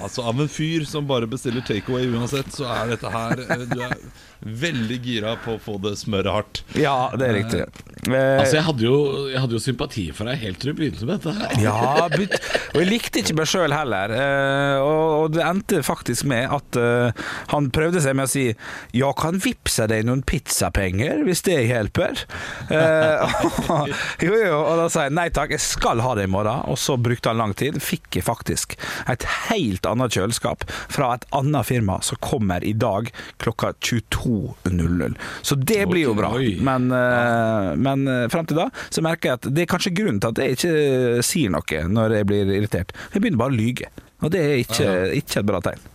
Altså 0.04 0.24
Av 0.28 0.40
en 0.44 0.50
fyr 0.52 0.84
som 0.88 1.06
bare 1.08 1.26
bestiller 1.30 1.64
takeaway 1.66 2.06
uansett, 2.12 2.52
så 2.54 2.68
er 2.70 2.94
dette 2.94 3.10
her 3.14 3.40
eh, 3.46 3.64
Du 3.70 3.80
er 3.84 3.96
veldig 4.44 4.98
gira 5.00 5.30
på 5.40 5.54
å 5.56 5.60
få 5.62 5.78
det 5.80 5.94
smøret 5.96 6.28
hardt. 6.34 6.58
Ja, 6.76 7.08
det 7.16 7.28
er 7.30 7.36
riktig. 7.38 7.60
Eh, 7.64 8.40
Altså, 8.44 8.58
jeg 8.58 8.64
hadde, 8.66 8.84
jo, 8.84 8.96
jeg 9.32 9.40
hadde 9.40 9.56
jo 9.56 9.60
sympati 9.64 10.02
for 10.12 10.28
deg 10.28 10.42
helt 10.42 10.58
til 10.60 10.74
du 10.74 10.76
begynte 10.82 11.06
med 11.08 11.22
dette 11.24 11.32
her. 11.38 11.54
Ja, 11.64 12.08
but, 12.12 12.34
og 12.74 12.82
jeg 12.82 12.90
likte 12.90 13.22
ikke 13.22 13.36
meg 13.38 13.48
sjøl 13.48 13.72
heller. 13.72 14.12
eh, 14.12 14.82
og, 14.84 15.04
og 15.22 15.32
det 15.38 15.46
endte 15.46 15.80
faktisk 15.86 16.26
med 16.28 16.52
at 16.52 16.76
eh, 16.76 17.24
han 17.54 17.70
prøvde 17.72 18.02
seg 18.04 18.18
med 18.18 18.28
å 18.28 18.32
si 18.34 18.44
Ja, 18.92 19.08
kan 19.16 19.40
vippse 19.40 19.86
deg 19.88 20.04
noen 20.04 20.20
pizzapenger, 20.28 21.24
hvis 21.24 21.40
det 21.48 21.56
hjelper. 21.70 22.26
Eh, 22.68 23.40
jo, 24.26 24.34
jo, 24.36 24.60
og 24.60 24.76
da 24.82 24.90
sa 24.92 25.06
jeg 25.08 25.16
nei 25.16 25.30
takk, 25.32 25.56
jeg 25.56 25.64
skal 25.64 26.04
ha 26.04 26.12
det 26.20 26.28
i 26.28 26.32
morgen. 26.36 26.60
Og 26.68 26.76
så 26.84 26.98
brukte 27.00 27.32
han 27.32 27.40
lang 27.40 27.56
tid. 27.56 27.80
Fikk 27.80 28.20
jeg 28.20 28.26
faktisk 28.28 28.76
et 29.08 29.24
helt 29.48 29.80
annet 29.88 29.93
kjøleskap 30.02 30.64
fra 30.70 31.12
et 31.14 31.26
annet 31.36 31.68
firma 31.68 32.00
som 32.04 32.20
kommer 32.24 32.64
i 32.64 32.72
dag 32.76 33.10
klokka 33.42 33.72
22.00. 33.78 35.16
Så 35.42 35.58
det 35.60 35.82
blir 35.90 36.08
jo 36.08 36.16
bra. 36.18 36.34
Oi. 36.36 36.56
Men, 36.64 36.90
eh, 36.94 37.70
men 37.76 38.06
eh, 38.10 38.26
frem 38.32 38.48
til 38.50 38.62
da 38.64 38.68
så 38.88 39.04
merker 39.04 39.30
jeg 39.32 39.40
at 39.40 39.50
det 39.54 39.64
er 39.64 39.72
kanskje 39.74 39.94
grunnen 39.96 40.20
til 40.22 40.34
at 40.34 40.42
jeg 40.42 40.58
ikke 40.58 41.24
sier 41.26 41.54
noe 41.54 41.82
når 41.94 42.18
jeg 42.18 42.30
blir 42.30 42.54
irritert. 42.58 42.94
Jeg 43.14 43.22
begynner 43.22 43.44
bare 43.44 43.54
å 43.54 43.58
lyge. 43.58 43.90
Og 44.24 44.32
det 44.32 44.40
er 44.40 44.62
ikke, 44.62 44.92
ikke 45.20 45.42
et 45.42 45.48
bra 45.48 45.60
tegn. 45.64 45.90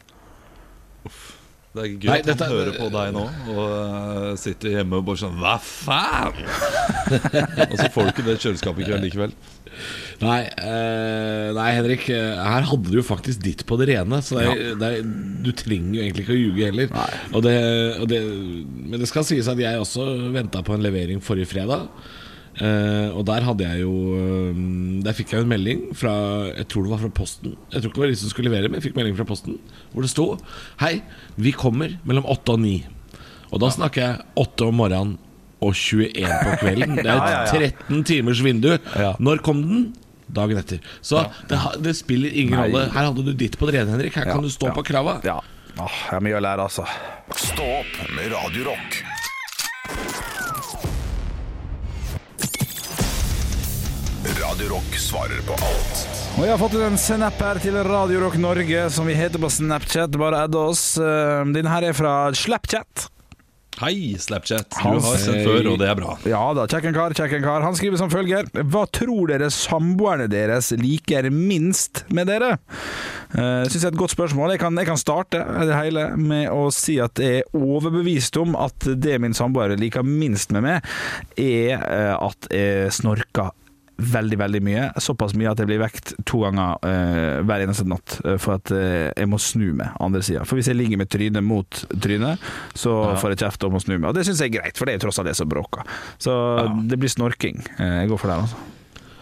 Det 1.70 1.84
er 1.84 1.92
gøy 1.94 2.10
Nei, 2.10 2.18
at 2.34 2.42
han 2.42 2.50
hører 2.50 2.74
på 2.74 2.88
deg 2.94 3.12
nå 3.14 3.24
og 3.54 3.60
eh, 3.62 4.32
sitter 4.42 4.80
hjemme 4.80 5.00
og 5.00 5.06
bare 5.06 5.22
sånn 5.22 5.36
Hva 5.38 5.54
faen? 5.62 6.40
og 7.70 7.76
så 7.78 7.90
får 7.94 8.08
du 8.08 8.12
ikke 8.16 8.26
det 8.26 8.38
kjøleskapet 8.42 8.82
i 8.82 8.88
kveld 8.88 9.06
likevel. 9.06 9.36
Nei, 10.22 10.40
eh, 10.46 11.50
nei, 11.56 11.68
Henrik. 11.78 12.06
eh, 12.14 12.38
Her 12.44 12.68
hadde 12.70 12.92
du 12.92 12.98
jo 13.00 13.06
faktisk 13.06 13.42
ditt 13.46 13.66
på 13.70 13.78
det 13.80 13.90
rene. 13.94 14.22
Så 14.26 14.38
det 14.40 14.48
er, 14.48 14.64
det 14.80 14.90
er, 15.00 15.12
du 15.46 15.52
trenger 15.56 15.96
jo 16.00 16.06
egentlig 16.06 16.26
ikke 16.28 16.36
å 16.38 16.40
ljuge 16.40 16.70
heller. 16.72 16.96
Og 17.34 17.44
det, 17.46 17.56
og 18.04 18.08
det, 18.12 18.22
men 18.90 19.00
det 19.00 19.10
skal 19.12 19.28
sies 19.28 19.48
at 19.52 19.60
jeg 19.62 19.80
også 19.84 20.08
venta 20.36 20.62
på 20.66 20.76
en 20.76 20.84
levering 20.86 21.22
forrige 21.24 21.52
fredag. 21.54 21.88
Eh, 22.60 23.10
og 23.16 23.24
der 23.30 23.46
hadde 23.46 23.64
jeg 23.64 23.84
jo 23.86 23.92
eh, 24.20 24.58
Der 25.06 25.14
fikk 25.16 25.30
jeg 25.32 25.46
en 25.46 25.52
melding 25.52 25.84
fra 25.96 26.12
Jeg 26.50 26.66
tror 26.68 26.84
det 26.84 26.92
var 26.92 27.00
fra 27.06 27.12
Posten. 27.22 27.54
Jeg 27.72 27.80
tror 27.86 27.92
ikke 27.94 28.00
det 28.02 28.04
var 28.04 28.12
de 28.12 28.18
som 28.20 28.32
skulle 28.34 28.50
levere, 28.50 28.68
men 28.68 28.82
jeg 28.82 28.90
fikk 28.90 28.98
melding 28.98 29.16
fra 29.16 29.28
Posten 29.30 29.56
hvor 29.94 30.04
det 30.04 30.10
sto 30.12 30.26
Hei, 30.82 30.98
vi 31.40 31.54
kommer 31.56 31.94
mellom 32.10 32.28
åtte 32.28 32.58
og 32.58 32.60
ni. 32.66 32.74
Og 33.54 33.62
da 33.64 33.70
snakker 33.72 34.04
jeg 34.04 34.26
åtte 34.44 34.68
om 34.68 34.76
morgenen 34.82 35.16
og 35.60 35.74
21 35.76 36.14
på 36.44 36.56
kvelden. 36.64 37.00
Det 37.00 37.10
er 37.10 37.64
et 37.64 37.74
13 37.80 38.04
timers 38.08 38.44
vindu. 38.46 38.72
Når 39.20 39.44
kom 39.46 39.64
den? 39.66 39.90
Dagen 40.30 40.60
etter. 40.62 40.78
Så 41.02 41.24
det, 41.50 41.58
det 41.82 41.96
spiller 41.98 42.30
ingen 42.30 42.54
Nei. 42.54 42.68
rolle. 42.68 42.84
Her 42.94 43.10
hadde 43.10 43.24
du 43.26 43.32
ditt 43.34 43.58
på 43.58 43.70
det 43.70 43.80
rene, 43.80 43.96
Henrik. 43.96 44.14
Her 44.14 44.30
kan 44.30 44.44
du 44.46 44.52
stå 44.54 44.70
ja. 44.70 44.76
på 44.78 44.86
krava. 44.86 45.18
Ja. 45.26 45.40
Åh, 45.80 45.96
jeg 46.06 46.12
har 46.12 46.22
mye 46.26 46.38
å 46.38 46.44
lære, 46.44 46.68
altså. 46.70 46.86
Stå 47.34 47.66
opp 47.80 47.96
med 48.14 48.30
Radio 48.34 48.70
Rock. 48.70 49.00
Radio 54.40 54.68
Rock 54.74 54.98
svarer 55.00 55.40
på 55.48 55.56
alt 55.56 56.02
Og 56.38 56.44
jeg 56.44 56.52
har 56.52 56.60
fått 56.60 56.76
en 56.84 56.98
snap 57.00 57.40
her 57.42 57.60
til 57.64 57.78
Radio 57.88 58.20
Rock 58.26 58.36
Norge, 58.42 58.86
som 58.94 59.08
vi 59.10 59.16
heter 59.18 59.42
på 59.42 59.50
Snapchat. 59.52 60.14
Bare 60.20 60.44
add 60.46 60.58
oss. 60.58 60.84
Denne 61.00 61.56
Din 61.56 61.70
her 61.72 61.90
er 61.90 61.98
fra 61.98 62.14
Slapchat. 62.36 63.10
Hei, 63.80 64.18
Slapchat. 64.20 64.76
Du 64.76 64.98
har 65.00 65.20
sendt 65.22 65.46
før, 65.48 65.70
og 65.72 65.78
det 65.80 65.88
er 65.88 65.96
bra. 65.96 66.18
Ja 66.28 66.42
da, 66.52 66.66
kjekken 66.68 66.92
kar, 66.92 67.14
kjekken 67.16 67.46
kar. 67.46 67.64
Han 67.64 67.78
skriver 67.80 68.02
som 68.02 68.10
følger. 68.12 68.50
Hva 68.68 68.82
tror 68.92 69.30
dere 69.32 69.48
samboerne 69.56 70.26
deres 70.28 70.74
liker 70.76 71.30
minst 71.32 72.04
med 72.12 72.28
dere? 72.28 72.58
Uh, 73.32 73.64
Syns 73.70 73.78
jeg 73.78 73.88
er 73.88 73.94
et 73.94 74.02
godt 74.02 74.18
spørsmål. 74.18 74.52
Jeg 74.52 74.64
kan, 74.66 74.76
jeg 74.76 74.90
kan 74.90 75.00
starte 75.00 75.46
det 75.64 75.78
hele 75.78 76.10
med 76.20 76.50
å 76.52 76.68
si 76.76 76.98
at 77.00 77.24
jeg 77.24 77.46
er 77.46 77.56
overbevist 77.56 78.42
om 78.42 78.58
at 78.60 78.90
det 79.00 79.16
min 79.24 79.38
samboer 79.38 79.78
liker 79.80 80.04
minst 80.04 80.52
med 80.52 80.66
meg, 80.66 80.92
er 81.40 81.80
eh, 81.80 82.14
at 82.20 82.52
jeg 82.52 82.92
snorker 83.00 83.54
veldig, 84.00 84.38
veldig 84.40 84.62
mye. 84.64 84.86
Såpass 85.02 85.36
mye 85.38 85.52
at 85.52 85.60
jeg 85.62 85.70
blir 85.70 85.82
vekt 85.82 86.14
to 86.28 86.42
ganger 86.46 86.80
uh, 86.84 87.42
hver 87.46 87.66
eneste 87.66 87.86
natt 87.90 88.18
eh, 88.24 88.38
for 88.42 88.58
at 88.58 88.72
uh, 88.74 89.10
jeg 89.12 89.30
må 89.30 89.40
snu 89.42 89.70
meg 89.78 89.94
andre 90.02 90.24
sida. 90.26 90.46
For 90.48 90.60
hvis 90.60 90.72
jeg 90.72 90.80
ligger 90.80 91.02
med 91.02 91.12
trynet 91.12 91.46
mot 91.46 91.84
trynet, 91.92 92.50
så 92.78 92.96
får 93.20 93.36
jeg 93.36 93.44
kjeft 93.46 93.68
om 93.68 93.78
å 93.78 93.84
snu 93.84 93.96
meg. 93.98 94.10
Og 94.12 94.18
det 94.18 94.26
syns 94.28 94.42
jeg 94.44 94.54
er 94.54 94.58
greit, 94.60 94.80
for 94.80 94.88
det 94.88 94.96
er 94.96 95.00
jo 95.00 95.08
tross 95.08 95.22
alt 95.22 95.32
det 95.32 95.38
som 95.40 95.52
bråker. 95.52 95.88
Så 96.22 96.34
det 96.90 97.00
blir 97.00 97.12
snorking. 97.12 97.64
Uh, 97.78 98.02
jeg 98.02 98.12
går 98.14 98.22
for 98.22 98.32
det, 98.32 98.42
altså. 98.46 98.68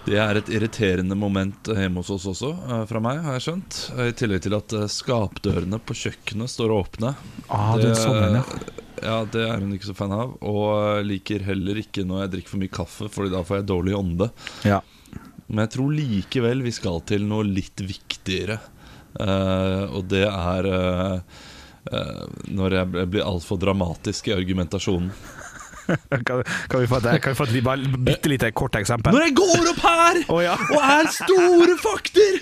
Det 0.08 0.20
er 0.24 0.38
et 0.40 0.50
irriterende 0.56 1.18
moment 1.20 1.68
hjemme 1.68 2.00
hos 2.00 2.14
oss 2.14 2.30
også, 2.32 2.54
fra 2.88 3.00
meg, 3.04 3.20
har 3.26 3.36
jeg 3.36 3.44
skjønt. 3.44 3.80
I 4.06 4.14
tillegg 4.16 4.46
til 4.46 4.56
at 4.56 4.76
skapdørene 4.94 5.82
på 5.84 5.98
kjøkkenet 6.00 6.54
står 6.54 6.72
åpne. 6.78 7.12
Ah, 7.52 7.74
det 7.76 7.90
er 7.92 8.00
sånn, 8.00 8.38
ja. 8.40 8.77
Ja, 9.04 9.18
det 9.32 9.44
er 9.46 9.62
hun 9.62 9.74
ikke 9.76 9.90
så 9.90 9.98
fan 9.98 10.14
av. 10.16 10.38
Og 10.46 11.04
liker 11.06 11.46
heller 11.48 11.82
ikke 11.82 12.06
når 12.08 12.24
jeg 12.26 12.34
drikker 12.36 12.54
for 12.54 12.64
mye 12.64 12.76
kaffe, 12.80 13.10
Fordi 13.14 13.34
da 13.34 13.44
får 13.46 13.62
jeg 13.62 13.70
dårlig 13.74 13.98
ånde. 13.98 14.32
ja. 14.68 14.82
Men 15.48 15.64
jeg 15.64 15.78
tror 15.78 15.94
likevel 15.96 16.64
vi 16.66 16.74
skal 16.76 16.98
til 17.08 17.24
noe 17.24 17.46
litt 17.48 17.80
viktigere. 17.80 18.58
Uh, 19.18 19.88
og 19.96 20.10
det 20.12 20.26
er 20.28 20.68
uh, 20.68 21.14
uh, 21.88 22.26
når 22.52 22.76
jeg 22.76 23.08
blir 23.14 23.24
altfor 23.24 23.62
dramatisk 23.62 24.28
i 24.28 24.36
argumentasjonen. 24.36 25.14
Kan, 26.28 26.44
kan, 26.70 26.82
vi 26.82 26.88
få 26.90 26.98
et, 27.00 27.22
kan 27.22 27.32
vi 27.32 27.38
få 27.38 27.46
et 27.48 27.64
bare 27.64 28.02
bitte 28.08 28.32
lite 28.32 28.52
kort 28.52 28.76
eksempel? 28.80 29.14
Når 29.16 29.28
jeg 29.28 29.36
går 29.38 29.70
opp 29.72 29.80
her 29.86 30.20
oh, 30.34 30.42
ja. 30.44 30.58
og 30.74 30.82
er 30.84 31.10
store 31.16 31.78
fakter, 31.80 32.42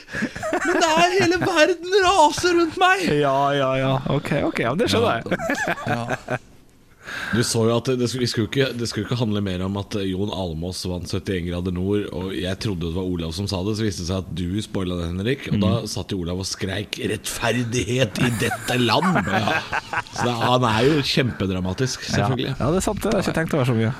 men 0.65 0.79
det 0.79 0.89
er 0.89 1.13
hele 1.19 1.39
verden 1.43 1.99
raser 2.07 2.57
rundt 2.57 2.81
meg! 2.81 3.05
Ja, 3.21 3.37
ja, 3.57 3.71
ja. 3.81 3.93
Ok, 4.15 4.33
ok, 4.49 4.65
ja, 4.65 4.75
det 4.79 4.89
skjønner 4.91 5.21
jeg. 5.21 6.41
Du 7.35 7.41
så 7.43 7.65
jo 7.67 7.75
at 7.75 7.89
det, 7.89 7.97
det, 8.01 8.09
skulle, 8.11 8.27
skulle 8.31 8.49
ikke, 8.49 8.67
det 8.77 8.87
skulle 8.89 9.07
ikke 9.07 9.17
handle 9.19 9.41
mer 9.43 9.63
om 9.65 9.77
at 9.81 9.97
Jon 10.07 10.33
Almås 10.33 10.83
vant 10.89 11.09
71 11.09 11.47
grader 11.49 11.75
nord, 11.75 12.07
og 12.15 12.33
jeg 12.37 12.59
trodde 12.63 12.87
det 12.89 12.95
var 12.95 13.07
Olav 13.15 13.33
som 13.37 13.49
sa 13.51 13.61
det, 13.67 13.77
så 13.79 13.85
viste 13.85 14.03
det 14.05 14.09
seg 14.11 14.23
at 14.23 14.33
du 14.37 14.59
spoila 14.63 14.99
det, 15.01 15.09
Henrik. 15.13 15.47
Og 15.51 15.61
da 15.63 15.71
satt 15.89 16.13
jo 16.15 16.21
Olav 16.23 16.43
og 16.43 16.49
skreik 16.49 16.99
'rettferdighet 17.01 18.21
i 18.23 18.33
dette 18.41 18.79
land'! 18.81 19.23
Så 20.15 20.27
det, 20.27 20.35
han 20.39 20.67
er 20.69 20.83
jo 20.87 21.01
kjempedramatisk, 21.03 22.05
selvfølgelig. 22.07 22.53
ja, 22.59 22.69
det 22.71 22.79
er 22.79 22.85
sant. 22.85 23.01
Det 23.03 23.11
har 23.13 23.25
ikke 23.25 23.35
tenkt 23.39 23.55
over 23.57 23.67
så 23.67 23.75
mye. 23.77 23.91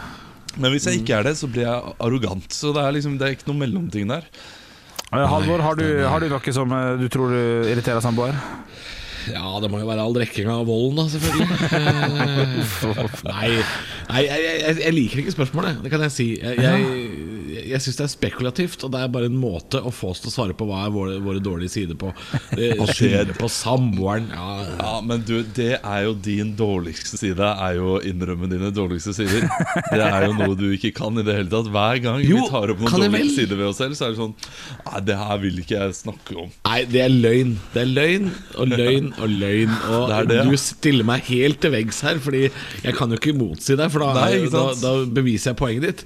Men 0.56 0.72
hvis 0.72 0.86
jeg 0.88 1.02
ikke 1.02 1.18
er 1.18 1.28
det, 1.28 1.36
så 1.40 1.50
blir 1.52 1.66
jeg 1.68 1.96
arrogant. 2.00 2.48
Så 2.54 2.72
det 2.76 2.84
er 2.84 2.96
liksom 2.96 3.18
Det 3.20 3.28
er 3.28 3.36
ikke 3.36 3.50
noe 3.50 3.60
mellomting 3.66 4.08
der. 4.12 4.28
Halvor, 5.12 5.62
har 5.64 5.78
du, 5.80 5.86
har 6.04 6.20
du 6.20 6.28
noe 6.32 6.54
som 6.56 6.72
eh, 6.76 6.96
du 7.00 7.08
tror 7.12 7.32
du 7.32 7.70
irriterer 7.70 8.04
samboer? 8.04 8.36
Ja, 9.34 9.56
det 9.62 9.70
må 9.72 9.80
jo 9.82 9.88
være 9.90 10.04
all 10.06 10.16
drikkinga 10.16 10.60
av 10.62 10.68
volden, 10.70 11.00
da, 11.00 11.08
selvfølgelig. 11.14 11.50
Eh, 12.86 13.16
nei, 13.26 13.48
nei 14.10 14.22
jeg, 14.26 14.42
jeg, 14.46 14.76
jeg 14.84 14.94
liker 14.94 15.22
ikke 15.22 15.34
spørsmålet, 15.34 15.80
det 15.84 15.92
kan 15.94 16.04
jeg 16.06 16.14
si. 16.14 16.28
Jeg, 16.38 16.60
jeg, 16.62 17.35
jeg 17.70 17.82
syns 17.84 17.98
det 18.00 18.06
er 18.06 18.12
spekulativt, 18.14 18.84
og 18.86 18.92
det 18.94 19.02
er 19.06 19.12
bare 19.14 19.30
en 19.30 19.38
måte 19.40 19.80
å 19.82 19.92
få 19.94 20.12
oss 20.14 20.22
til 20.24 20.32
å 20.32 20.34
svare 20.36 20.56
på 20.58 20.68
hva 20.70 20.84
er 20.88 20.94
våre, 20.96 21.16
våre 21.24 21.42
dårlige 21.44 21.74
sider 21.80 21.98
på. 22.00 22.12
Eh, 22.56 22.80
Skylde 22.96 23.34
på 23.36 23.48
samboeren. 23.52 24.30
Ja, 24.32 24.52
Ja, 24.80 24.92
Men 25.04 25.24
du, 25.28 25.42
det 25.58 25.80
er 25.82 26.04
jo 26.06 26.14
din 26.24 26.54
dårligste 26.56 27.18
side, 27.20 27.44
er 27.44 27.76
jo 27.80 27.96
å 27.98 28.02
innrømme 28.06 28.48
dine 28.52 28.70
dårligste 28.76 29.12
sider. 29.18 29.44
Det 29.92 30.00
er 30.06 30.28
jo 30.30 30.36
noe 30.38 30.56
du 30.56 30.70
ikke 30.76 30.94
kan 30.96 31.18
i 31.20 31.24
det 31.26 31.36
hele 31.36 31.50
tatt. 31.52 31.68
Hver 31.74 32.00
gang 32.04 32.22
Jo, 32.24 32.40
vi 32.46 32.50
tar 32.54 32.72
opp 32.74 32.80
noen 32.86 32.96
dårlige 33.10 33.34
sider 33.36 33.60
ved 33.60 33.68
oss 33.72 33.80
selv, 33.82 33.98
så 33.98 34.08
er 34.08 34.14
det 34.14 34.20
sånn 34.22 34.34
Nei, 34.86 35.02
det 35.10 35.18
her 35.20 35.42
vil 35.44 35.60
ikke 35.64 35.76
jeg 35.82 35.98
snakke 35.98 36.38
om. 36.46 36.54
Nei, 36.70 36.80
det 36.94 37.02
er 37.04 37.12
løgn. 37.14 37.56
Det 37.74 37.82
er 37.84 37.92
løgn 37.92 38.30
og 38.62 38.72
løgn 38.72 39.12
og 39.18 39.36
løgn. 39.42 39.76
Og 39.96 40.08
Det 40.10 40.16
er 40.22 40.28
det. 40.32 40.40
du 40.50 40.56
stiller 40.60 41.06
meg 41.08 41.26
helt 41.30 41.60
til 41.64 41.72
veggs 41.76 42.00
her, 42.06 42.18
Fordi 42.24 42.42
jeg 42.48 42.96
kan 42.98 43.12
jo 43.12 43.20
ikke 43.20 43.36
motsi 43.38 43.76
deg, 43.80 43.92
for 43.94 44.04
da, 44.06 44.14
Nei, 44.22 44.46
da, 44.54 44.64
da 44.80 44.94
beviser 45.18 45.52
jeg 45.52 45.60
poenget 45.60 45.86
ditt. 45.90 46.04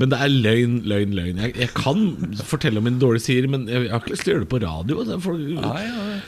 Men 0.00 0.10
det 0.12 0.18
er 0.24 0.32
løgn, 0.32 0.74
løgn, 0.88 1.01
løgn. 1.10 1.40
Jeg, 1.42 1.56
jeg 1.58 1.72
kan 1.74 2.06
fortelle 2.46 2.78
om 2.78 2.84
mine 2.86 3.00
dårlige 3.02 3.24
sider, 3.26 3.48
men 3.50 3.66
jeg 3.68 3.90
har 3.90 3.98
ikke 3.98 4.14
lyst 4.14 4.22
til 4.22 4.30
å 4.32 4.36
gjøre 4.36 4.46
det 4.46 4.52
på 4.54 4.62
radio. 4.62 5.02
Det 5.08 5.18
for, 5.24 5.32
Nei, 5.36 5.82
ja, 5.88 6.06
ja. 6.12 6.20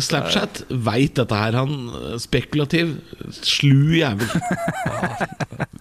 Snapchat 0.00 0.62
veit 0.70 1.12
dette 1.18 1.36
her, 1.36 1.52
han. 1.60 1.74
eh, 2.00 2.14
Spekulativ. 2.18 2.96
Slu 3.40 3.94
jævel. 4.00 4.28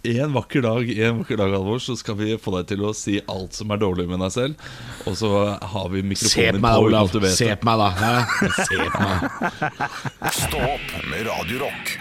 En 0.03 0.33
vakker 0.35 0.59
dag, 0.59 0.89
en 0.99 1.21
vakker 1.21 1.37
dag 1.39 1.53
Alvor, 1.55 1.77
så 1.79 1.93
skal 1.95 2.17
vi 2.19 2.33
få 2.35 2.51
deg 2.57 2.65
til 2.73 2.81
å 2.83 2.89
si 2.91 3.21
alt 3.31 3.55
som 3.55 3.71
er 3.71 3.79
dårlig 3.79 4.03
med 4.09 4.19
deg 4.19 4.33
selv. 4.35 4.65
Og 5.07 5.15
så 5.15 5.29
har 5.55 5.85
vi 5.93 6.01
mikrofonen 6.03 6.59
på 6.59 6.59
din 6.59 6.65
på 6.65 6.89
Olav. 6.89 7.07
Se 7.31 7.47
på 7.55 7.69
meg, 7.69 7.79
da. 7.79 7.87
Se 8.67 8.75
på 8.83 8.99
meg. 8.99 9.19
Stå 10.41 10.59
opp 10.73 10.91
med 11.07 11.23
Radio 11.29 11.63
Rock. 11.63 11.95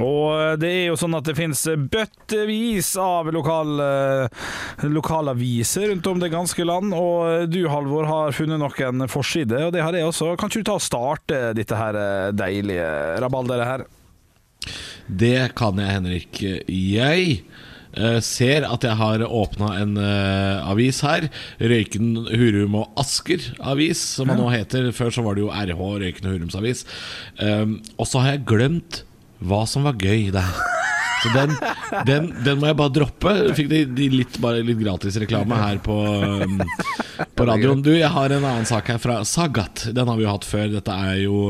Og 0.00 0.60
det 0.60 0.70
er 0.70 0.84
jo 0.88 0.98
sånn 0.98 1.16
at 1.18 1.26
det 1.28 1.36
finnes 1.38 1.62
bøttevis 1.92 2.94
av 3.00 3.28
lokal, 3.34 3.74
eh, 3.84 4.48
lokalaviser 4.88 5.90
rundt 5.92 6.10
om 6.10 6.22
det 6.22 6.32
ganske 6.32 6.66
land. 6.66 6.94
Og 6.96 7.50
du, 7.52 7.62
Halvor, 7.68 8.08
har 8.08 8.36
funnet 8.36 8.60
noen 8.60 9.08
forsider, 9.12 9.68
og 9.68 9.74
det 9.76 9.84
har 9.84 9.96
jeg 9.96 10.08
også. 10.08 10.34
Kan 10.40 10.50
ikke 10.52 10.64
du 10.64 10.70
ta 10.70 10.78
og 10.78 10.84
starte 10.84 11.40
dette 11.56 11.76
her 11.76 12.00
eh, 12.00 12.28
deilige 12.36 12.90
rabalderet 13.20 13.68
her? 13.68 13.88
Det 15.10 15.50
kan 15.58 15.78
jeg, 15.80 15.96
Henrik. 15.96 16.40
Jeg 16.70 17.26
eh, 17.96 18.18
ser 18.24 18.66
at 18.68 18.84
jeg 18.86 18.96
har 19.00 19.24
åpna 19.26 19.72
en 19.80 19.96
eh, 20.00 20.70
avis 20.70 21.02
her. 21.06 21.28
Røyken, 21.60 22.12
Hurum 22.30 22.80
og 22.82 23.00
Asker 23.00 23.50
avis, 23.58 24.02
som 24.16 24.30
han 24.30 24.40
nå 24.40 24.50
heter. 24.54 24.90
Før 24.96 25.12
så 25.14 25.26
var 25.26 25.36
det 25.36 25.44
jo 25.44 25.52
RH, 25.52 25.84
Røyken 26.04 26.30
og 26.30 26.36
Hurums 26.36 26.58
avis. 26.58 26.84
Um, 27.40 27.80
og 27.96 28.08
så 28.10 28.22
har 28.22 28.36
jeg 28.36 28.46
glemt 28.50 29.04
hva 29.40 29.62
som 29.68 29.86
var 29.88 29.96
gøy 30.00 30.28
der. 30.34 30.50
Så 31.20 31.28
den, 31.34 31.50
den, 32.08 32.26
den 32.46 32.60
må 32.62 32.70
jeg 32.70 32.76
bare 32.78 32.92
droppe. 32.96 33.32
Fikk 33.58 33.66
de, 33.68 33.80
de 33.92 34.06
litt, 34.08 34.38
bare 34.40 34.62
litt 34.64 34.78
gratis 34.80 35.18
reklame 35.20 35.52
her 35.60 35.76
på, 35.84 35.92
um, 35.92 36.54
på 37.36 37.44
radioen. 37.44 37.82
Du, 37.84 37.90
jeg 37.92 38.08
har 38.08 38.32
en 38.32 38.46
annen 38.48 38.64
sak 38.68 38.88
her 38.88 38.96
fra 39.02 39.18
Sagat. 39.28 39.84
Den 39.92 40.08
har 40.08 40.16
vi 40.16 40.24
jo 40.24 40.32
hatt 40.32 40.48
før. 40.48 40.70
Dette 40.72 40.96
er 40.96 41.18
jo 41.26 41.42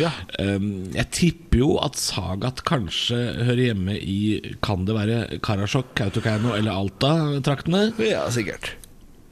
Ja. 0.00 0.08
um, 0.40 0.70
Jeg 0.96 1.10
tipper 1.18 1.60
jo 1.60 1.74
at 1.84 2.00
Sagat 2.00 2.64
kanskje 2.64 3.20
hører 3.44 3.60
hjemme 3.66 3.98
i 4.00 4.16
Kan 4.64 4.86
det 4.88 4.96
være 4.96 5.20
Karasjok, 5.44 5.92
Kautokeino 6.00 6.56
eller 6.56 6.72
Alta-traktene? 6.80 7.90
Ja, 8.00 8.24
sikkert. 8.32 8.72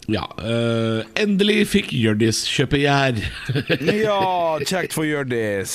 Ja. 0.09 0.23
øh, 0.40 1.03
endelig 1.21 1.66
fikk 1.68 1.90
Hjørdis 1.92 2.38
kjøpe 2.49 2.79
gjær. 2.81 3.18
Ja, 4.09 4.57
kjekt 4.64 4.94
for 4.97 5.05
Hjørdis. 5.05 5.75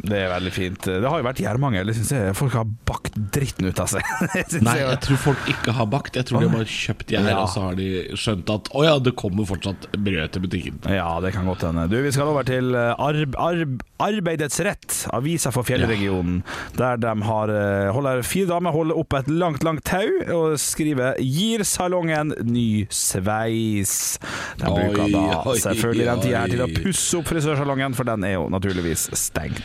Det 0.00 0.16
er 0.22 0.30
veldig 0.32 0.52
fint. 0.56 0.86
Det 0.88 1.04
har 1.04 1.20
jo 1.20 1.26
vært 1.26 1.42
gjærmangel. 1.44 1.90
Folk 2.38 2.56
har 2.56 2.64
bakt 2.88 3.18
dritten 3.34 3.68
ut 3.68 3.82
av 3.84 3.90
seg. 3.92 4.08
Nei, 4.64 4.78
jeg- 4.80 5.00
tror 5.04 5.20
folk 5.26 5.50
ikke 5.52 5.74
har 5.76 5.88
bakt. 5.92 6.16
Jeg 6.16 6.24
tror 6.30 6.40
de 6.40 6.48
har 6.48 6.56
bare 6.56 6.70
kjøpt 6.70 7.12
gjær, 7.12 7.28
Ja. 7.28 7.36
og 7.42 7.50
så 7.52 7.66
har 7.66 7.76
de 7.76 7.88
skjønt 8.16 8.52
at 8.54 8.70
å 8.72 8.84
ja, 8.86 8.94
det 9.04 9.12
kommer 9.20 9.44
fortsatt 9.48 9.88
brød 9.92 10.32
til 10.32 10.46
butikken. 10.46 10.80
Ja, 10.88 11.10
det 11.20 11.34
kan 11.36 11.44
godt 11.50 11.66
hende. 11.68 11.84
Du, 11.92 11.98
Vi 12.04 12.14
skal 12.16 12.32
over 12.32 12.48
til 12.48 12.72
eh, 12.74 12.94
arb, 12.96 13.36
arb, 13.36 13.84
Arbeidets 14.04 14.58
Rett, 14.64 14.96
avisa 15.16 15.52
for 15.54 15.64
fjellregionen. 15.68 16.40
Der 16.80 16.96
de 17.04 17.12
har, 17.28 17.52
eh, 17.52 17.92
holder, 17.92 18.24
fire 18.24 18.48
damer 18.54 18.72
holder 18.74 18.96
opp 19.04 19.12
et 19.20 19.28
langt, 19.28 19.62
langt 19.64 19.84
tau 19.84 20.08
og 20.38 20.56
skriver 20.60 21.20
'Gir 21.20 21.64
salongen 21.68 22.32
ny 22.48 22.86
sveis'. 22.88 23.73
De 23.82 24.68
Oi, 24.68 24.76
bruker 24.76 25.10
da 25.10 25.56
selvfølgelig 25.64 26.06
den 26.10 26.22
tida 26.26 26.44
her 26.44 26.52
til 26.54 26.62
å 26.66 26.70
pusse 26.76 27.18
opp 27.18 27.26
frisørsalongen, 27.32 27.96
for 27.98 28.04
den 28.08 28.24
er 28.28 28.36
jo 28.38 28.46
naturligvis 28.52 29.08
stengt. 29.18 29.62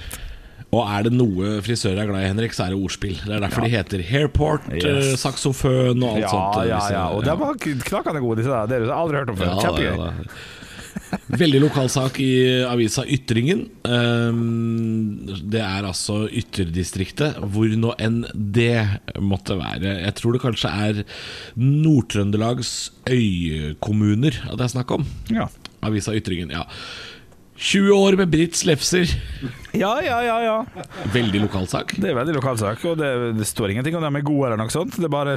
Og 0.70 0.84
er 0.86 1.08
det 1.08 1.14
noe 1.18 1.56
frisører 1.66 1.98
er 2.04 2.10
glad 2.12 2.22
i, 2.22 2.28
Henrik, 2.30 2.54
så 2.54 2.68
er 2.68 2.76
det 2.76 2.78
ordspill. 2.78 3.16
Det 3.26 3.34
er 3.40 3.42
derfor 3.42 3.66
de 3.66 3.72
heter 3.74 4.04
Hairport, 4.06 4.68
Yes. 4.70 4.86
eh, 4.86 5.16
saksofon 5.18 5.98
og 6.06 6.12
alt 6.14 6.22
Ja, 6.22 6.30
sånt. 6.30 6.60
Ja, 6.60 6.64
ja, 6.70 6.82
ja. 6.94 7.06
Og 7.10 7.24
de 7.26 7.34
var 7.42 7.58
knakende 7.58 8.22
gode, 8.22 8.38
disse 8.44 8.54
der. 8.54 8.68
Det 8.70 8.86
har 8.86 9.00
aldri 9.02 9.18
hørt 9.18 9.32
om 9.34 9.40
før. 9.40 9.50
Ja, 9.50 9.58
Kjempegøy. 9.66 10.30
Ja, 11.10 11.18
lokal 11.18 11.40
Veldig 11.40 11.62
lokalsak 11.64 12.20
i 12.24 12.32
avisa 12.70 13.06
Ytringen. 13.06 13.66
Ehm, 13.84 15.26
Det 15.50 15.62
er 15.62 15.84
altså 15.88 16.28
ytterdistriktet, 16.30 17.38
hvor 17.52 17.70
nå 17.76 17.94
enn 18.00 18.24
det 18.34 18.88
måtte 19.20 19.58
være. 19.60 20.00
Jeg 20.06 20.16
tror 20.16 20.34
det 20.34 20.42
kanskje 20.44 20.70
er 20.70 21.04
Nord-Trøndelags 21.58 22.92
øykommuner 23.10 24.42
at 24.50 24.58
det 24.58 24.68
er 24.68 24.74
snakk 24.76 24.92
om. 24.92 25.06
Ja. 25.34 25.48
Avisa 25.82 26.14
Ytringen, 26.18 26.52
ja. 26.52 26.66
20 27.60 27.92
år 27.92 28.16
med 28.16 28.32
Britt 28.32 28.56
Slefser. 28.56 29.10
ja, 29.76 30.00
ja, 30.02 30.22
ja, 30.24 30.38
ja. 30.46 30.58
Veldig 31.12 31.42
lokalsak. 31.44 31.98
Det 32.00 32.12
er 32.12 32.16
veldig 32.16 32.38
lokalsak, 32.38 32.86
og 32.88 32.98
det, 33.02 33.10
det 33.36 33.48
står 33.48 33.74
ingenting 33.74 33.98
om 34.00 34.06
det 34.06 34.22
er 34.22 34.30
gode 34.30 34.48
eller 34.48 34.62
noe 34.62 34.72
sånt. 34.72 34.96
Det 34.96 35.10
er 35.10 35.12
bare 35.12 35.36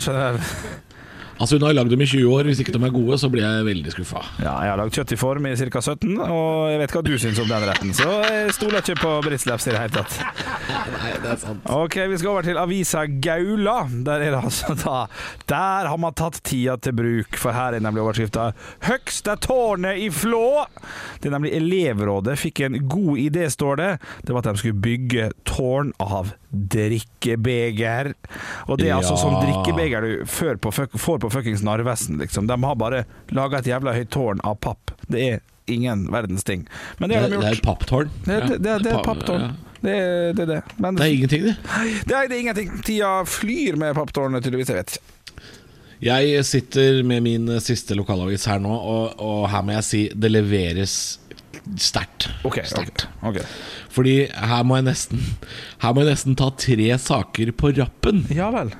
Altså 1.39 1.57
Hun 1.57 1.67
har 1.67 1.75
lagd 1.77 1.91
dem 1.91 2.03
i 2.05 2.07
20 2.07 2.29
år. 2.33 2.49
Hvis 2.51 2.61
ikke 2.63 2.75
de 2.75 2.81
er 2.85 2.95
gode, 2.95 3.19
så 3.19 3.31
blir 3.33 3.45
jeg 3.45 3.67
veldig 3.67 3.95
skuffa. 3.95 4.23
Ja, 4.43 4.55
jeg 4.65 4.73
har 4.73 4.81
lagd 4.81 4.97
kjøtt 4.97 5.15
i 5.15 5.19
form 5.21 5.47
i 5.49 5.55
ca. 5.59 5.81
17, 5.83 6.19
og 6.21 6.71
jeg 6.73 6.81
vet 6.83 6.95
hva 6.97 7.03
du 7.07 7.13
syns 7.21 7.41
om 7.43 7.49
den 7.51 7.67
retten, 7.69 7.95
så 7.97 8.09
jeg 8.27 8.55
stoler 8.57 8.83
ikke 8.83 8.99
på 9.01 9.13
Britzlaps 9.27 9.69
i 9.69 9.75
det 9.75 9.81
hele 9.83 9.97
tatt. 9.97 10.19
Nei, 10.97 11.13
det 11.23 11.31
er 11.35 11.41
sant 11.41 11.71
Ok, 11.73 11.97
vi 12.11 12.19
skal 12.21 12.33
over 12.35 12.47
til 12.47 12.61
avisa 12.61 13.05
Gaula. 13.25 13.79
Der 14.07 14.27
er 14.27 14.35
det 14.37 14.43
altså 14.43 14.77
da 14.79 14.99
Der 15.51 15.89
har 15.91 16.01
man 16.01 16.17
tatt 16.19 16.41
tida 16.47 16.77
til 16.83 16.97
bruk, 16.99 17.39
for 17.41 17.57
her 17.57 17.77
er 17.77 17.85
nemlig 17.85 18.05
overskrifta 18.05 18.51
'Høgste 18.87 19.37
tårnet 19.43 20.03
i 20.03 20.11
Flå'. 20.13 20.67
Det 21.21 21.31
er 21.31 21.37
nemlig 21.37 21.55
elevrådet 21.59 22.39
fikk 22.41 22.65
en 22.67 22.79
god 22.89 23.19
idé, 23.19 23.49
står 23.51 23.81
det. 23.81 23.91
Det 24.27 24.35
var 24.35 24.45
at 24.45 24.53
de 24.53 24.63
skulle 24.63 24.83
bygge 24.83 25.31
tårn 25.49 25.93
av 26.03 26.35
drikkebeger. 26.53 28.13
Og 28.69 28.79
det 28.79 28.91
er 28.91 28.99
altså 28.99 29.17
sånn 29.21 29.39
drikkebeger 29.43 30.05
du 30.05 30.59
på, 30.63 30.73
får 30.73 31.19
på 31.25 31.31
fuckings 31.33 31.65
Narvesen, 31.67 32.19
liksom. 32.23 32.47
De 32.51 32.59
har 32.63 32.79
bare 32.81 33.05
laga 33.33 33.59
et 33.63 33.71
jævla 33.73 33.95
høyt 33.97 34.11
tårn 34.13 34.43
av 34.45 34.59
papp. 34.63 34.95
Det 35.09 35.27
er 35.31 35.41
ingen 35.71 36.09
verdens 36.13 36.45
ting. 36.45 36.67
Men 36.99 37.11
det 37.11 37.23
Det, 37.23 37.37
det 37.39 37.47
er 37.47 37.59
et 37.59 37.63
papptårn. 37.67 38.11
Det, 38.25 38.33
Ja, 38.33 38.41
det, 38.47 38.59
det, 38.59 38.79
det 38.85 38.93
er 38.93 38.99
et 38.99 39.07
papptårn. 39.07 39.47
ja. 39.49 39.53
Det 39.83 40.33
det. 40.37 40.45
Det. 40.47 40.63
Men 40.79 40.95
Det 40.95 41.03
er 41.05 41.15
ingenting, 41.15 41.43
det. 41.43 41.57
det 42.07 42.15
er, 42.15 42.29
det 42.29 42.37
er 42.37 42.41
ingenting. 42.41 42.83
Tida 42.87 43.25
flyr 43.27 43.77
med 43.77 43.97
papptårnet, 43.99 44.45
tydeligvis. 44.45 44.69
Jeg 44.71 44.77
vet 44.79 44.93
ikke. 44.95 45.09
Jeg 46.03 46.45
sitter 46.47 47.03
med 47.07 47.23
min 47.23 47.49
siste 47.63 47.95
lokalavis 47.95 48.47
her 48.51 48.59
nå, 48.63 48.71
og, 48.75 49.19
og 49.23 49.49
her 49.51 49.63
må 49.63 49.75
jeg 49.77 49.87
si 49.87 50.01
det 50.15 50.31
leveres 50.33 50.95
sterkt. 51.81 52.29
Okay, 52.47 52.65
okay, 52.65 53.09
okay. 53.29 53.45
Fordi 53.93 54.17
her 54.31 54.65
må 54.67 54.79
jeg 54.79 54.89
nesten 54.89 55.21
Her 55.83 55.93
må 55.93 56.03
jeg 56.03 56.15
nesten 56.15 56.39
ta 56.39 56.51
tre 56.57 56.89
saker 56.99 57.53
på 57.57 57.75
rappen. 57.79 58.25
Ja 58.33 58.51
vel. 58.55 58.73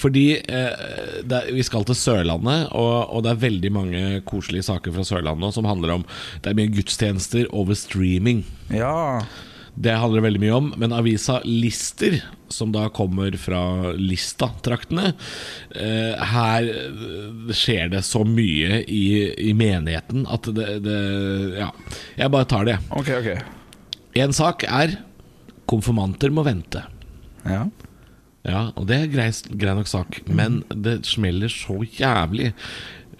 Fordi 0.00 0.24
eh, 0.38 0.72
er, 1.20 1.50
vi 1.52 1.64
skal 1.66 1.84
til 1.84 1.98
Sørlandet, 1.98 2.70
og, 2.72 3.10
og 3.12 3.24
det 3.24 3.34
er 3.34 3.42
veldig 3.42 3.72
mange 3.74 4.02
koselige 4.28 4.64
saker 4.70 4.94
fra 4.96 5.04
Sørlandet 5.04 5.44
nå 5.44 5.50
som 5.52 5.68
handler 5.68 5.98
om 5.98 6.06
Det 6.40 6.52
er 6.52 6.56
mye 6.56 6.72
gudstjenester 6.72 7.50
over 7.52 7.76
streaming. 7.76 8.44
Ja. 8.72 9.20
Det 9.74 9.94
handler 9.96 10.24
veldig 10.26 10.40
mye 10.42 10.56
om, 10.56 10.70
men 10.80 10.92
avisa 10.92 11.38
Lister, 11.46 12.18
som 12.50 12.72
da 12.74 12.88
kommer 12.92 13.36
fra 13.38 13.92
Lista-traktene 13.94 15.12
eh, 15.78 16.24
Her 16.32 16.66
eh, 16.66 17.52
skjer 17.54 17.92
det 17.92 18.02
så 18.06 18.24
mye 18.26 18.80
i, 18.90 19.04
i 19.38 19.52
menigheten 19.56 20.26
at 20.30 20.50
det, 20.56 20.80
det 20.84 20.98
Ja. 21.60 21.70
Jeg 22.18 22.34
bare 22.34 22.48
tar 22.50 22.66
det. 22.68 22.78
Ok, 22.90 23.12
ok. 23.20 23.30
En 24.20 24.34
sak 24.34 24.66
er 24.66 24.98
konfirmanter 25.70 26.32
må 26.34 26.42
vente. 26.46 26.82
Ja. 27.46 27.68
Ja, 28.42 28.62
og 28.74 28.86
det 28.88 28.96
er 28.96 29.10
grei, 29.12 29.28
grei 29.60 29.74
nok 29.76 29.90
sak, 29.90 30.22
men 30.26 30.62
det 30.72 31.02
smeller 31.08 31.52
så 31.52 31.76
jævlig. 31.84 32.54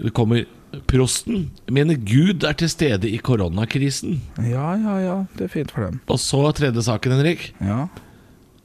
Det 0.00 0.12
kommer 0.16 0.46
Prosten 0.90 1.48
mener 1.70 1.98
Gud 2.06 2.44
er 2.46 2.54
til 2.58 2.70
stede 2.70 3.08
i 3.10 3.16
koronakrisen. 3.18 4.20
ja, 4.38 4.68
ja, 4.78 4.94
ja. 5.02 5.16
Det 5.38 5.48
er 5.48 5.52
fint 5.52 5.72
for 5.74 5.88
dem. 5.88 5.98
Og 6.06 6.20
så 6.22 6.44
tredje 6.54 6.82
saken, 6.86 7.16
Henrik. 7.18 7.48
Ja. 7.60 7.88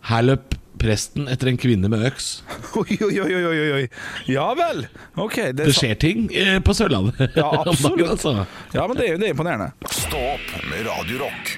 Her 0.06 0.22
løp 0.28 0.54
presten 0.78 1.26
etter 1.32 1.48
en 1.50 1.58
kvinne 1.58 1.90
med 1.90 2.04
øks. 2.06 2.44
Oi, 2.82 2.98
oi, 3.00 3.16
oi, 3.24 3.32
oi, 3.34 3.70
oi. 3.80 3.84
Ja 4.30 4.50
vel. 4.60 4.84
Ok. 5.16 5.38
Det, 5.56 5.64
er 5.64 5.72
Det 5.72 5.76
skjer 5.78 5.96
ting 6.02 6.28
eh, 6.36 6.60
på 6.62 6.76
Sørlandet. 6.78 7.32
Ja, 7.40 7.48
absolutt. 7.66 8.06
altså. 8.18 8.36
Ja, 8.76 8.86
men 8.86 9.00
det 9.00 9.08
er 9.08 9.14
jo 9.16 9.22
det 9.24 9.30
er 9.32 9.34
imponerende. 9.38 9.72
Stå 9.90 10.20
opp 10.36 10.52
med 10.70 10.86
Radiorock. 10.90 11.56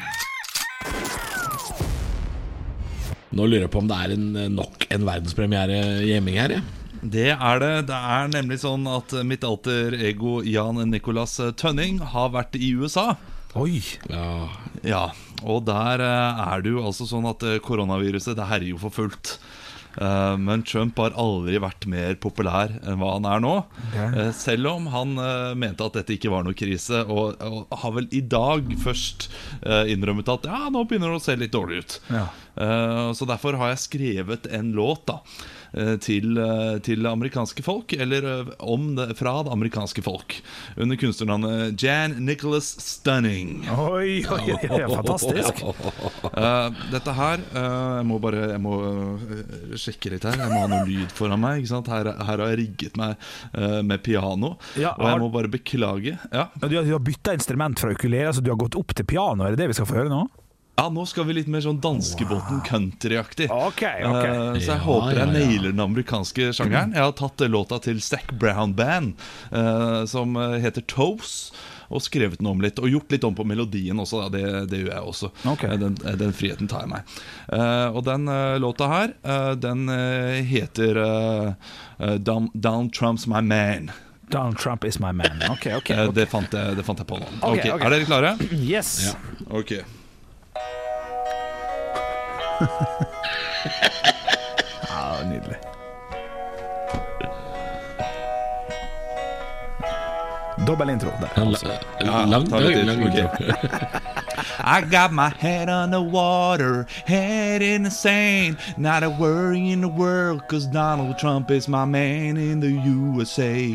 Nå 3.38 3.46
lurer 3.46 3.66
jeg 3.68 3.74
på 3.74 3.82
om 3.84 3.90
det 3.90 3.98
er 4.06 4.16
en, 4.16 4.28
eh, 4.40 4.48
nok 4.54 4.88
en 4.96 5.08
verdenspremiere 5.10 5.82
gjemming 6.08 6.40
her. 6.40 6.60
Ja. 6.62 6.66
Det 7.02 7.30
er 7.36 7.60
det. 7.62 7.72
Det 7.90 7.98
er 8.18 8.30
nemlig 8.34 8.60
sånn 8.64 8.88
at 8.90 9.14
mitt 9.28 9.44
alter 9.48 9.94
ego 10.00 10.40
Jan 10.46 10.80
Nicolas 10.92 11.38
Tønning 11.60 12.00
har 12.14 12.32
vært 12.36 12.58
i 12.60 12.72
USA. 12.78 13.16
Oi. 13.58 13.80
Ja. 14.12 14.48
Ja, 14.86 15.04
og 15.44 15.64
der 15.70 16.02
eh, 16.04 16.42
er 16.54 16.62
det 16.66 16.74
jo 16.76 16.84
altså 16.86 17.08
sånn 17.10 17.26
at 17.30 17.42
eh, 17.48 17.58
koronaviruset 17.64 18.38
det 18.38 18.46
herjer 18.50 18.76
jo 18.76 18.82
for 18.84 18.94
fullt. 18.94 19.38
Eh, 19.98 20.36
Men 20.38 20.62
Trump 20.68 21.00
har 21.02 21.16
aldri 21.18 21.58
vært 21.64 21.88
mer 21.90 22.18
populær 22.22 22.76
enn 22.84 23.00
hva 23.02 23.16
han 23.16 23.26
er 23.26 23.42
nå. 23.42 23.54
Okay. 23.88 24.28
Selv 24.38 24.70
om 24.76 24.90
han 24.94 25.16
mente 25.58 25.88
at 25.88 25.98
dette 25.98 26.14
ikke 26.18 26.30
var 26.34 26.46
noe 26.46 26.58
krise, 26.58 27.02
og, 27.10 27.42
og 27.42 27.74
har 27.82 27.96
vel 27.98 28.10
i 28.14 28.22
dag 28.22 28.70
først 28.84 29.30
innrømmet 29.66 30.30
at 30.36 30.46
ja, 30.52 30.66
nå 30.74 30.86
begynner 30.86 31.16
det 31.16 31.22
å 31.22 31.26
se 31.26 31.38
litt 31.40 31.56
dårlig 31.56 31.82
ut. 31.82 31.98
Ja. 32.14 32.28
Eh, 32.62 33.06
Så 33.18 33.26
derfor 33.30 33.58
har 33.58 33.74
jeg 33.74 33.86
skrevet 33.88 34.50
en 34.54 34.74
låt 34.78 35.08
da 35.10 35.22
til, 36.02 36.38
eh, 36.38 36.78
til 36.86 37.04
det 37.04 37.10
amerikanske 37.12 37.64
folk, 37.66 37.94
eller 37.94 38.26
eh, 38.32 38.52
om 38.60 38.96
det, 38.98 39.10
fra 39.20 39.34
det 39.44 39.52
amerikanske 39.54 40.04
folk, 40.06 40.38
under 40.78 40.96
kunstnernavnet 41.02 41.82
Jan 41.84 42.16
Nicholas 42.26 42.70
Stunning. 42.84 43.66
Oi, 43.70 44.24
oi, 44.26 44.54
oi, 44.56 44.70
oi, 44.70 44.88
fantastisk. 44.96 45.62
Uh, 46.24 46.70
dette 46.94 47.14
her 47.18 47.42
uh, 47.54 47.98
Jeg 48.00 48.08
må 48.10 48.18
bare 48.24 48.46
jeg 48.54 48.62
må, 48.64 48.78
eh, 49.28 49.76
sjekke 49.80 50.12
litt 50.16 50.26
her. 50.28 50.38
Jeg 50.40 50.52
må 50.54 50.62
ha 50.64 50.70
noe 50.72 50.88
lyd 50.88 51.14
foran 51.18 51.42
meg. 51.44 51.62
Ikke 51.64 51.72
sant? 51.76 51.92
Her, 51.92 52.12
her 52.16 52.26
har 52.44 52.46
jeg 52.54 52.62
rigget 52.64 52.98
meg 53.00 53.16
uh, 53.58 53.82
med 53.86 54.04
piano. 54.06 54.56
Ja, 54.80 54.94
og 54.96 55.06
jeg 55.08 55.14
har- 55.16 55.24
må 55.24 55.32
bare 55.34 55.52
beklage. 55.52 56.18
Ja, 56.32 56.48
Ja, 56.62 56.68
Du 56.68 56.76
har, 56.78 56.84
du 56.86 56.92
har 56.94 57.00
bytta 57.04 57.34
instrument 57.38 57.80
fra 57.80 57.92
ukulele, 57.92 58.32
så 58.34 58.42
du 58.44 58.52
har 58.52 58.58
gått 58.60 58.76
opp 58.80 58.94
til 58.96 59.06
piano? 59.06 59.44
Er 59.46 59.56
det 59.56 59.60
det 59.64 59.68
vi 59.72 59.78
skal 59.78 59.88
få 59.90 59.98
høre 60.02 60.12
nå? 60.12 60.26
Ja, 60.78 60.90
nå 60.94 61.06
skal 61.10 61.26
vi 61.26 61.34
litt 61.40 61.48
mer 61.50 61.64
sånn 61.66 61.80
danskebåten 61.82 62.60
countryaktig. 62.68 63.48
Ok, 63.50 63.80
ok. 63.82 64.26
Uh, 64.28 64.60
så 64.60 64.60
jeg 64.62 64.68
Ja, 64.76 64.84
håper 64.86 65.08
jeg 65.10 65.18
ja, 65.18 65.24
ja. 65.26 65.32
nailer 65.34 65.72
den 65.74 65.82
amerikanske 65.82 66.52
sjangeren. 66.54 66.92
Jeg 66.94 67.02
har 67.02 67.16
tatt 67.18 67.42
låta 67.50 67.80
til 67.82 67.98
Stack 67.98 68.36
Brown 68.38 68.76
Band, 68.78 69.16
uh, 69.50 70.06
som 70.06 70.38
eh, 70.38 70.60
heter 70.62 70.86
Toes. 70.86 71.50
Og 71.90 72.02
skrevet 72.04 72.38
den 72.42 72.50
om 72.52 72.60
litt, 72.62 72.78
og 72.84 72.92
gjort 72.92 73.10
litt 73.16 73.24
om 73.24 73.34
på 73.34 73.46
melodien 73.48 73.98
også. 74.04 74.26
Da. 74.28 74.30
Det, 74.38 74.70
det 74.70 74.84
gjør 74.84 74.92
jeg 74.92 75.10
også. 75.16 75.32
Okay. 75.56 75.78
Den, 75.82 75.96
den 76.20 76.34
friheten 76.36 76.68
tar 76.70 76.84
jeg 76.84 76.92
meg. 76.92 77.14
Eh, 77.48 77.88
og 77.96 78.02
den 78.04 78.28
låta 78.60 78.90
her, 78.92 79.14
eh, 79.24 79.54
den 79.56 79.88
heter 80.52 81.00
Don- 82.28 82.52
Donald 82.54 82.92
Trump's 82.92 83.24
My 83.26 83.40
Man. 83.42 83.90
Donald 84.30 84.58
Trump 84.60 84.84
is 84.84 85.00
my 85.00 85.14
man. 85.16 85.40
Ok, 85.50 85.70
ok. 85.72 85.76
okay. 85.78 86.06
ok. 86.06 86.14
det, 86.16 86.26
fant 86.28 86.52
jeg, 86.52 86.76
det 86.76 86.84
fant 86.84 87.00
jeg 87.00 87.08
på 87.08 87.22
nå. 87.22 87.30
Ok, 87.40 87.62
Ok, 87.64 87.70
ok. 87.78 87.86
Er 87.88 87.96
dere 87.96 88.08
klare? 88.10 88.34
Yes. 88.52 89.16
Ok. 89.48 89.78
Ja, 94.90 95.24
nydelig. 95.26 95.58
Dobbel 100.68 100.90
intro 100.90 101.10
der. 101.22 101.30
Altså. 101.42 101.68
La- 102.02 102.26
Lang, 102.26 102.50
ta 102.50 102.60
det 102.60 102.74
til. 102.76 102.86
lang 102.86 103.02
intro. 103.02 103.30
I 104.78 104.82
got 104.82 105.12
my 105.14 105.30
head 105.40 105.70
on 105.70 105.92
the 105.92 106.02
water, 106.02 106.86
head 107.06 107.62
in 107.62 107.84
the 107.84 107.90
sand. 107.92 108.58
Not 108.78 109.04
a 109.04 109.10
worry 109.10 109.72
in 109.72 109.82
the 109.82 109.88
world, 109.88 110.42
cause 110.50 110.66
Donald 110.66 111.18
Trump 111.20 111.52
is 111.52 111.68
my 111.68 111.86
man 111.86 112.38
in 112.38 112.60
the 112.60 112.72
USA. 112.72 113.70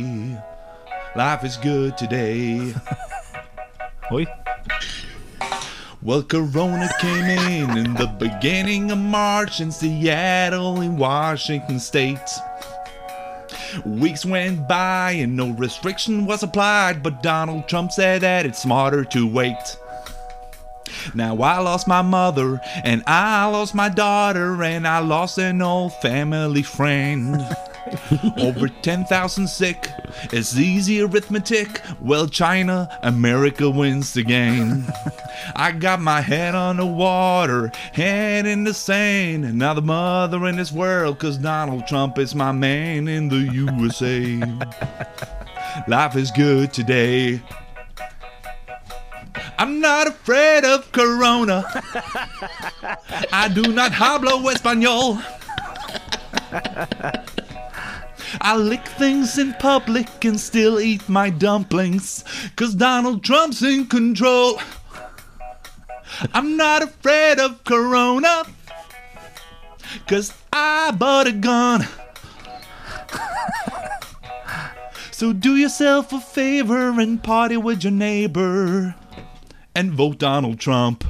Life 1.16 1.44
is 1.44 1.56
good 1.56 1.96
today. 1.96 2.74
Oi. 4.12 4.26
Well, 6.04 6.24
Corona 6.24 6.90
came 6.98 7.26
in 7.26 7.78
in 7.78 7.94
the 7.94 8.08
beginning 8.18 8.90
of 8.90 8.98
March 8.98 9.60
in 9.60 9.70
Seattle 9.70 10.80
in 10.80 10.96
Washington 10.96 11.78
State. 11.78 12.18
Weeks 13.86 14.24
went 14.24 14.66
by 14.66 15.12
and 15.12 15.36
no 15.36 15.50
restriction 15.50 16.26
was 16.26 16.42
applied, 16.42 17.04
but 17.04 17.22
Donald 17.22 17.68
Trump 17.68 17.92
said 17.92 18.22
that 18.22 18.46
it's 18.46 18.60
smarter 18.60 19.04
to 19.04 19.28
wait. 19.28 19.78
Now 21.14 21.40
I 21.40 21.60
lost 21.60 21.86
my 21.86 22.02
mother, 22.02 22.60
and 22.82 23.04
I 23.06 23.46
lost 23.46 23.72
my 23.72 23.88
daughter, 23.88 24.60
and 24.64 24.88
I 24.88 24.98
lost 24.98 25.38
an 25.38 25.62
old 25.62 25.92
family 25.94 26.62
friend. 26.62 27.46
Over 28.38 28.68
10,000 28.68 29.48
sick, 29.48 29.88
it's 30.32 30.56
easy 30.56 31.00
arithmetic. 31.00 31.80
Well, 32.00 32.28
China, 32.28 32.88
America 33.02 33.68
wins 33.68 34.12
the 34.12 34.22
game. 34.22 34.86
I 35.56 35.72
got 35.72 36.00
my 36.00 36.20
head 36.20 36.54
on 36.54 36.76
the 36.76 36.86
water, 36.86 37.72
head 37.92 38.46
in 38.46 38.64
the 38.64 38.74
sand, 38.74 39.44
and 39.44 39.58
now 39.58 39.74
the 39.74 39.82
mother 39.82 40.46
in 40.46 40.56
this 40.56 40.72
world, 40.72 41.18
cause 41.18 41.38
Donald 41.38 41.86
Trump 41.86 42.18
is 42.18 42.34
my 42.34 42.52
man 42.52 43.08
in 43.08 43.28
the 43.28 43.38
USA. 43.52 44.40
Life 45.88 46.16
is 46.16 46.30
good 46.30 46.72
today. 46.72 47.42
I'm 49.58 49.80
not 49.80 50.06
afraid 50.06 50.64
of 50.64 50.90
Corona. 50.92 51.64
I 53.32 53.50
do 53.52 53.62
not 53.72 53.92
hablo 53.92 54.42
español. 54.52 55.22
I 58.40 58.56
lick 58.56 58.86
things 58.86 59.38
in 59.38 59.54
public 59.54 60.24
and 60.24 60.38
still 60.40 60.80
eat 60.80 61.08
my 61.08 61.30
dumplings. 61.30 62.24
Cause 62.56 62.74
Donald 62.74 63.22
Trump's 63.24 63.62
in 63.62 63.86
control. 63.86 64.60
I'm 66.32 66.56
not 66.56 66.82
afraid 66.82 67.38
of 67.38 67.64
Corona. 67.64 68.44
Cause 70.06 70.32
I 70.52 70.90
bought 70.92 71.26
a 71.26 71.32
gun. 71.32 71.86
So 75.22 75.32
do 75.32 75.56
yourself 75.56 76.12
a 76.12 76.18
favor 76.18 76.98
and 76.98 77.22
party 77.22 77.56
with 77.56 77.84
your 77.84 77.92
neighbor. 77.92 78.96
And 79.72 79.92
vote 79.92 80.18
Donald 80.18 80.58
Trump. 80.58 81.04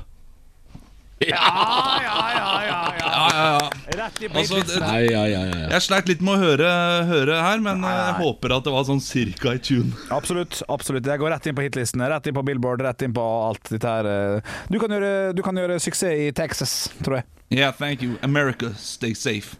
Altså, 4.02 4.60
det, 4.66 4.78
Nei, 4.82 5.00
ja, 5.12 5.22
ja, 5.30 5.42
ja. 5.46 5.66
jeg 5.76 5.84
sleit 5.86 6.08
litt 6.10 6.22
med 6.24 6.34
å 6.34 6.40
høre, 6.42 6.70
høre 7.08 7.38
her, 7.44 7.62
men 7.64 7.84
eh, 7.86 7.98
jeg 7.98 8.16
håper 8.22 8.56
at 8.56 8.66
det 8.66 8.74
var 8.74 8.86
sånn 8.88 9.02
cirka 9.04 9.54
i 9.56 9.60
tune. 9.62 9.92
Absolutt. 10.14 10.62
absolutt 10.72 11.06
Jeg 11.06 11.22
går 11.22 11.30
rett 11.34 11.46
inn 11.50 11.58
på 11.58 11.66
hitlistene, 11.66 12.08
rett 12.10 12.26
inn 12.30 12.36
på 12.36 12.44
Billboard, 12.46 12.82
rett 12.86 13.04
inn 13.06 13.14
på 13.16 13.22
alt 13.48 13.70
dette 13.70 13.94
her. 13.96 14.10
eh. 14.10 14.56
Du 14.72 14.80
kan 14.82 14.90
gjøre, 14.90 15.12
du 15.36 15.42
kan 15.46 15.56
gjøre 15.58 15.78
suksess 15.82 16.26
i 16.26 16.32
Texas, 16.36 16.76
tror 17.04 17.20
jeg. 17.20 17.28
Yeah, 17.52 17.70
thank 17.70 18.00
you. 18.02 18.16
America, 18.22 18.72
stay 18.80 19.12
safe. 19.14 19.56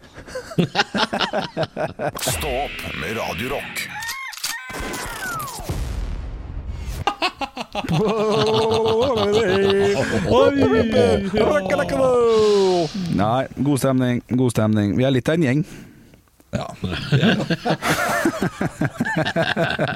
Stå 2.17 2.49
opp 2.49 2.87
med 3.01 3.17
Radio 3.19 3.61
Nei, 13.23 13.47
god 13.57 13.79
stemning, 13.81 14.23
god 14.29 14.51
stemning. 14.55 14.97
Vi 14.99 15.05
er 15.07 15.13
litt 15.15 15.29
av 15.29 15.35
en 15.39 15.47
gjeng. 15.49 15.65
Ja. 16.53 16.67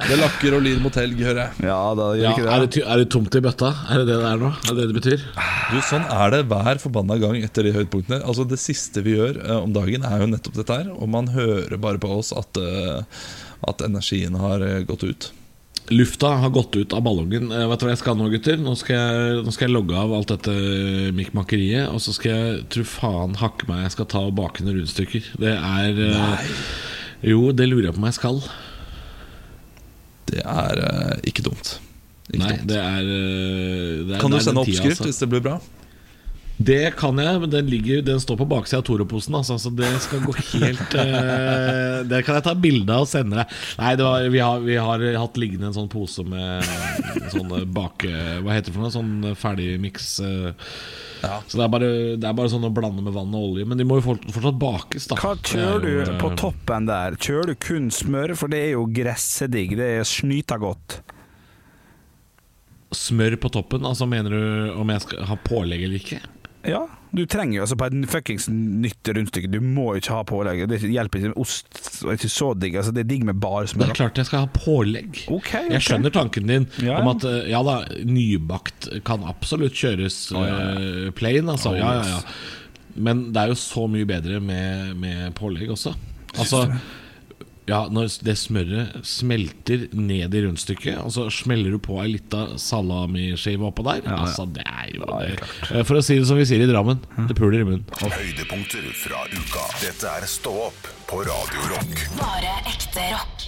det 0.08 0.16
lakker 0.16 0.54
og 0.56 0.62
lir 0.64 0.78
mot 0.80 0.94
helg, 0.96 1.18
hører 1.20 1.40
jeg. 1.42 1.66
Ja, 1.68 1.80
da 1.98 2.06
gjør 2.16 2.22
Ja, 2.24 2.30
ikke 2.32 2.46
er, 2.46 2.62
det. 2.64 2.70
det, 2.72 2.84
er 2.86 3.02
det 3.02 3.08
tomt 3.12 3.36
i 3.36 3.42
bøtta? 3.44 3.68
Er 3.92 4.00
det 4.00 4.06
det 4.08 4.16
det 4.22 4.30
er 4.30 4.40
nå? 4.40 4.48
Er 4.54 4.70
det 4.70 4.76
det 4.78 4.86
det 4.88 4.96
betyr? 4.96 5.20
Du, 5.68 5.76
Sånn 5.84 6.06
er 6.08 6.32
det 6.32 6.40
hver 6.48 6.80
forbanna 6.80 7.18
gang 7.20 7.36
etter 7.44 7.68
de 7.68 7.74
høydepunktene. 7.76 8.22
Altså 8.24 8.48
Det 8.48 8.56
siste 8.62 9.04
vi 9.04 9.18
gjør 9.18 9.34
uh, 9.44 9.58
om 9.66 9.72
dagen, 9.76 10.06
er 10.08 10.24
jo 10.24 10.30
nettopp 10.32 10.56
dette 10.62 10.78
her. 10.80 10.88
Og 10.96 11.06
man 11.12 11.28
hører 11.34 11.76
bare 11.76 12.00
på 12.00 12.08
oss 12.16 12.32
at, 12.32 12.56
uh, 12.56 13.04
at 13.68 13.84
energien 13.84 14.40
har 14.40 14.64
eh, 14.64 14.80
gått 14.88 15.04
ut. 15.04 15.28
Lufta 15.94 16.32
har 16.42 16.50
gått 16.50 16.76
ut 16.76 16.92
av 16.96 17.02
ballongen. 17.06 17.52
Eh, 17.52 17.66
vet 17.70 17.80
du 17.80 17.86
hva 17.86 17.92
jeg 17.92 18.00
skal 18.00 18.16
nå, 18.18 18.26
gutter? 18.32 18.58
Nå 18.58 18.74
skal 18.78 18.96
jeg, 18.96 19.42
nå 19.46 19.54
skal 19.54 19.68
jeg 19.68 19.74
logge 19.76 19.94
av 20.00 20.14
alt 20.16 20.32
dette 20.32 20.54
mikkmakkeriet. 21.14 21.92
Og 21.94 22.02
så 22.02 22.14
skal 22.16 22.32
jeg 22.32 22.66
tru 22.74 22.82
faen 22.88 23.36
hakke 23.38 23.68
meg 23.70 23.84
jeg 23.84 23.94
skal 23.94 24.08
ta 24.10 24.24
og 24.26 24.34
bake 24.38 24.66
noen 24.66 24.80
rundstykker. 24.80 25.30
Det 25.42 25.54
er 25.54 26.02
eh, 26.08 26.54
Jo, 27.30 27.52
det 27.54 27.68
lurer 27.70 27.90
jeg 27.90 27.96
på 27.96 28.02
om 28.02 28.08
jeg 28.10 28.18
skal. 28.18 28.42
Det 30.32 30.42
er 30.42 30.82
eh, 30.88 31.16
ikke 31.30 31.46
dumt. 31.46 31.76
Ikke 32.32 32.42
Nei, 32.42 32.52
dumt. 32.56 32.68
det 32.72 32.82
er, 32.82 33.10
det 34.10 34.16
er 34.16 34.22
Kan 34.24 34.34
du 34.34 34.40
sende 34.42 34.66
tida, 34.66 34.80
oppskrift 34.82 34.98
altså. 34.98 35.10
hvis 35.12 35.22
det 35.22 35.30
blir 35.30 35.44
bra? 35.46 35.60
Det 36.56 36.94
kan 36.96 37.18
jeg, 37.20 37.40
men 37.42 37.50
den, 37.52 37.66
ligger, 37.68 38.02
den 38.06 38.20
står 38.22 38.38
på 38.40 38.48
baksida 38.48 38.80
av 38.80 38.86
Toro-posen. 38.88 39.34
Altså, 39.36 39.58
så 39.60 39.72
det 39.76 39.90
skal 40.04 40.22
gå 40.24 40.32
helt 40.54 40.94
uh, 40.96 42.04
Det 42.10 42.22
kan 42.24 42.38
jeg 42.38 42.46
ta 42.46 42.54
bilde 42.56 42.94
av 42.94 43.04
og 43.04 43.10
sende 43.10 43.42
deg. 43.42 43.56
Nei, 43.80 43.94
det 44.00 44.06
var, 44.06 44.28
vi, 44.32 44.40
har, 44.40 44.62
vi 44.64 44.78
har 44.80 45.08
hatt 45.20 45.40
liggende 45.40 45.68
en 45.70 45.76
sånn 45.76 45.90
pose 45.92 46.24
med 46.26 46.64
sånn 47.34 47.52
bake... 47.76 48.12
Hva 48.40 48.56
heter 48.56 48.70
det 48.70 48.76
for 48.78 48.86
noe? 48.86 48.94
Sånn 48.94 49.36
ferdigmiks. 49.36 50.14
Uh, 50.24 50.54
Ja. 51.22 51.42
Så 51.46 51.58
det 51.58 51.64
er, 51.64 51.70
bare, 51.72 51.88
det 52.20 52.28
er 52.28 52.36
bare 52.36 52.50
sånn 52.52 52.66
å 52.66 52.72
blande 52.74 53.04
med 53.04 53.14
vann 53.16 53.34
og 53.34 53.52
olje. 53.52 53.66
Men 53.68 53.80
de 53.80 53.86
må 53.88 53.98
jo 54.00 54.06
fortsatt 54.10 54.60
bakes, 54.60 55.08
da. 55.10 55.18
Hva 55.20 55.34
kjører 55.40 56.02
er 56.04 56.12
du 56.12 56.20
på 56.20 56.30
eh, 56.32 56.38
toppen 56.40 56.88
der? 56.90 57.18
Kjører 57.20 57.52
du 57.52 57.60
kun 57.66 57.90
smør? 57.94 58.36
For 58.38 58.52
det 58.52 58.62
er 58.62 58.72
jo 58.76 58.86
gressedigg. 58.92 59.76
Det 59.80 59.90
er 59.98 60.08
snyta 60.08 60.58
godt. 60.62 61.00
Smør 62.94 63.36
på 63.42 63.50
toppen? 63.52 63.86
Altså 63.88 64.06
Mener 64.08 64.32
du 64.32 64.76
om 64.78 64.92
jeg 64.92 65.02
skal 65.04 65.26
ha 65.28 65.38
pålegg 65.46 65.86
eller 65.88 65.98
ikke? 65.98 66.20
Ja, 66.66 66.82
du 67.16 67.22
trenger 67.30 67.60
jo 67.60 67.62
altså 67.64 67.76
på 67.78 67.86
et 67.88 68.08
fuckings 68.10 68.48
nytt 68.50 69.08
rundstykke. 69.08 69.48
Du 69.52 69.60
må 69.64 69.86
jo 69.94 70.02
ikke 70.02 70.16
ha 70.18 70.24
pålegg. 70.26 70.64
Det 70.68 70.80
hjelper 70.82 71.20
ikke 71.22 71.30
med 71.32 71.40
ost. 71.40 71.68
og 72.04 72.12
ikke 72.16 72.30
så 72.32 72.50
digg. 72.58 72.76
Altså, 72.80 72.92
det 72.96 73.04
er 73.04 73.08
digg 73.12 73.24
med 73.28 73.38
bare 73.40 73.68
Det 73.70 73.86
er 73.88 73.94
klart 73.96 74.20
jeg 74.20 74.28
skal 74.28 74.44
ha 74.44 74.50
pålegg. 74.52 75.22
Ok, 75.28 75.38
okay. 75.38 75.70
Jeg 75.72 75.86
skjønner 75.86 76.14
tanken 76.14 76.50
din 76.50 76.68
Ja, 76.82 76.96
ja. 76.96 76.98
om 77.00 77.12
at 77.14 77.24
eh, 77.28 77.48
ja 77.52 77.62
da, 77.66 77.78
nybakt 78.04 78.90
kan 79.06 79.24
absolutt 79.28 79.76
kjøres 79.78 80.18
eh, 80.36 81.08
plain, 81.16 81.48
altså. 81.52 81.76
ja, 81.78 81.94
ja, 82.00 82.18
ja. 82.18 82.20
Men 82.96 83.26
det 83.32 83.42
er 83.42 83.52
jo 83.52 83.58
så 83.60 83.86
mye 83.92 84.08
bedre 84.08 84.40
med, 84.40 84.94
med 85.00 85.34
pålegg 85.36 85.72
også. 85.76 85.92
Altså 86.36 86.66
ja, 87.68 87.80
Når 87.90 88.10
det 88.26 88.36
smøret 88.38 89.00
smelter 89.06 89.86
ned 89.96 90.34
i 90.34 90.42
rundstykket, 90.46 91.00
og 91.02 91.10
så 91.14 91.26
smeller 91.34 91.74
du 91.74 91.80
på 91.82 91.98
ei 92.02 92.12
lita 92.14 92.44
salamiskive 92.62 93.66
oppå 93.70 93.84
der 93.86 94.06
Altså, 94.16 94.46
det 94.54 94.64
er 94.66 94.92
jo 94.94 95.08
det. 95.10 95.40
Eh, 95.72 95.82
For 95.86 95.98
å 95.98 96.04
si 96.04 96.18
det 96.20 96.28
som 96.28 96.38
vi 96.38 96.46
sier 96.48 96.62
i 96.62 96.70
Drammen, 96.70 97.02
det 97.26 97.36
puler 97.38 97.60
i 97.64 97.66
munnen. 97.66 97.84
Høydepunkter 98.00 98.86
fra 99.02 99.24
uka. 99.34 99.66
Dette 99.82 100.14
er 100.20 100.26
Stå 100.30 100.52
opp 100.68 100.88
på 101.10 101.22
Radio 101.26 101.68
Rock. 101.74 102.00
Bare 102.18 102.56
ekte 102.70 103.10
rock. 103.14 103.46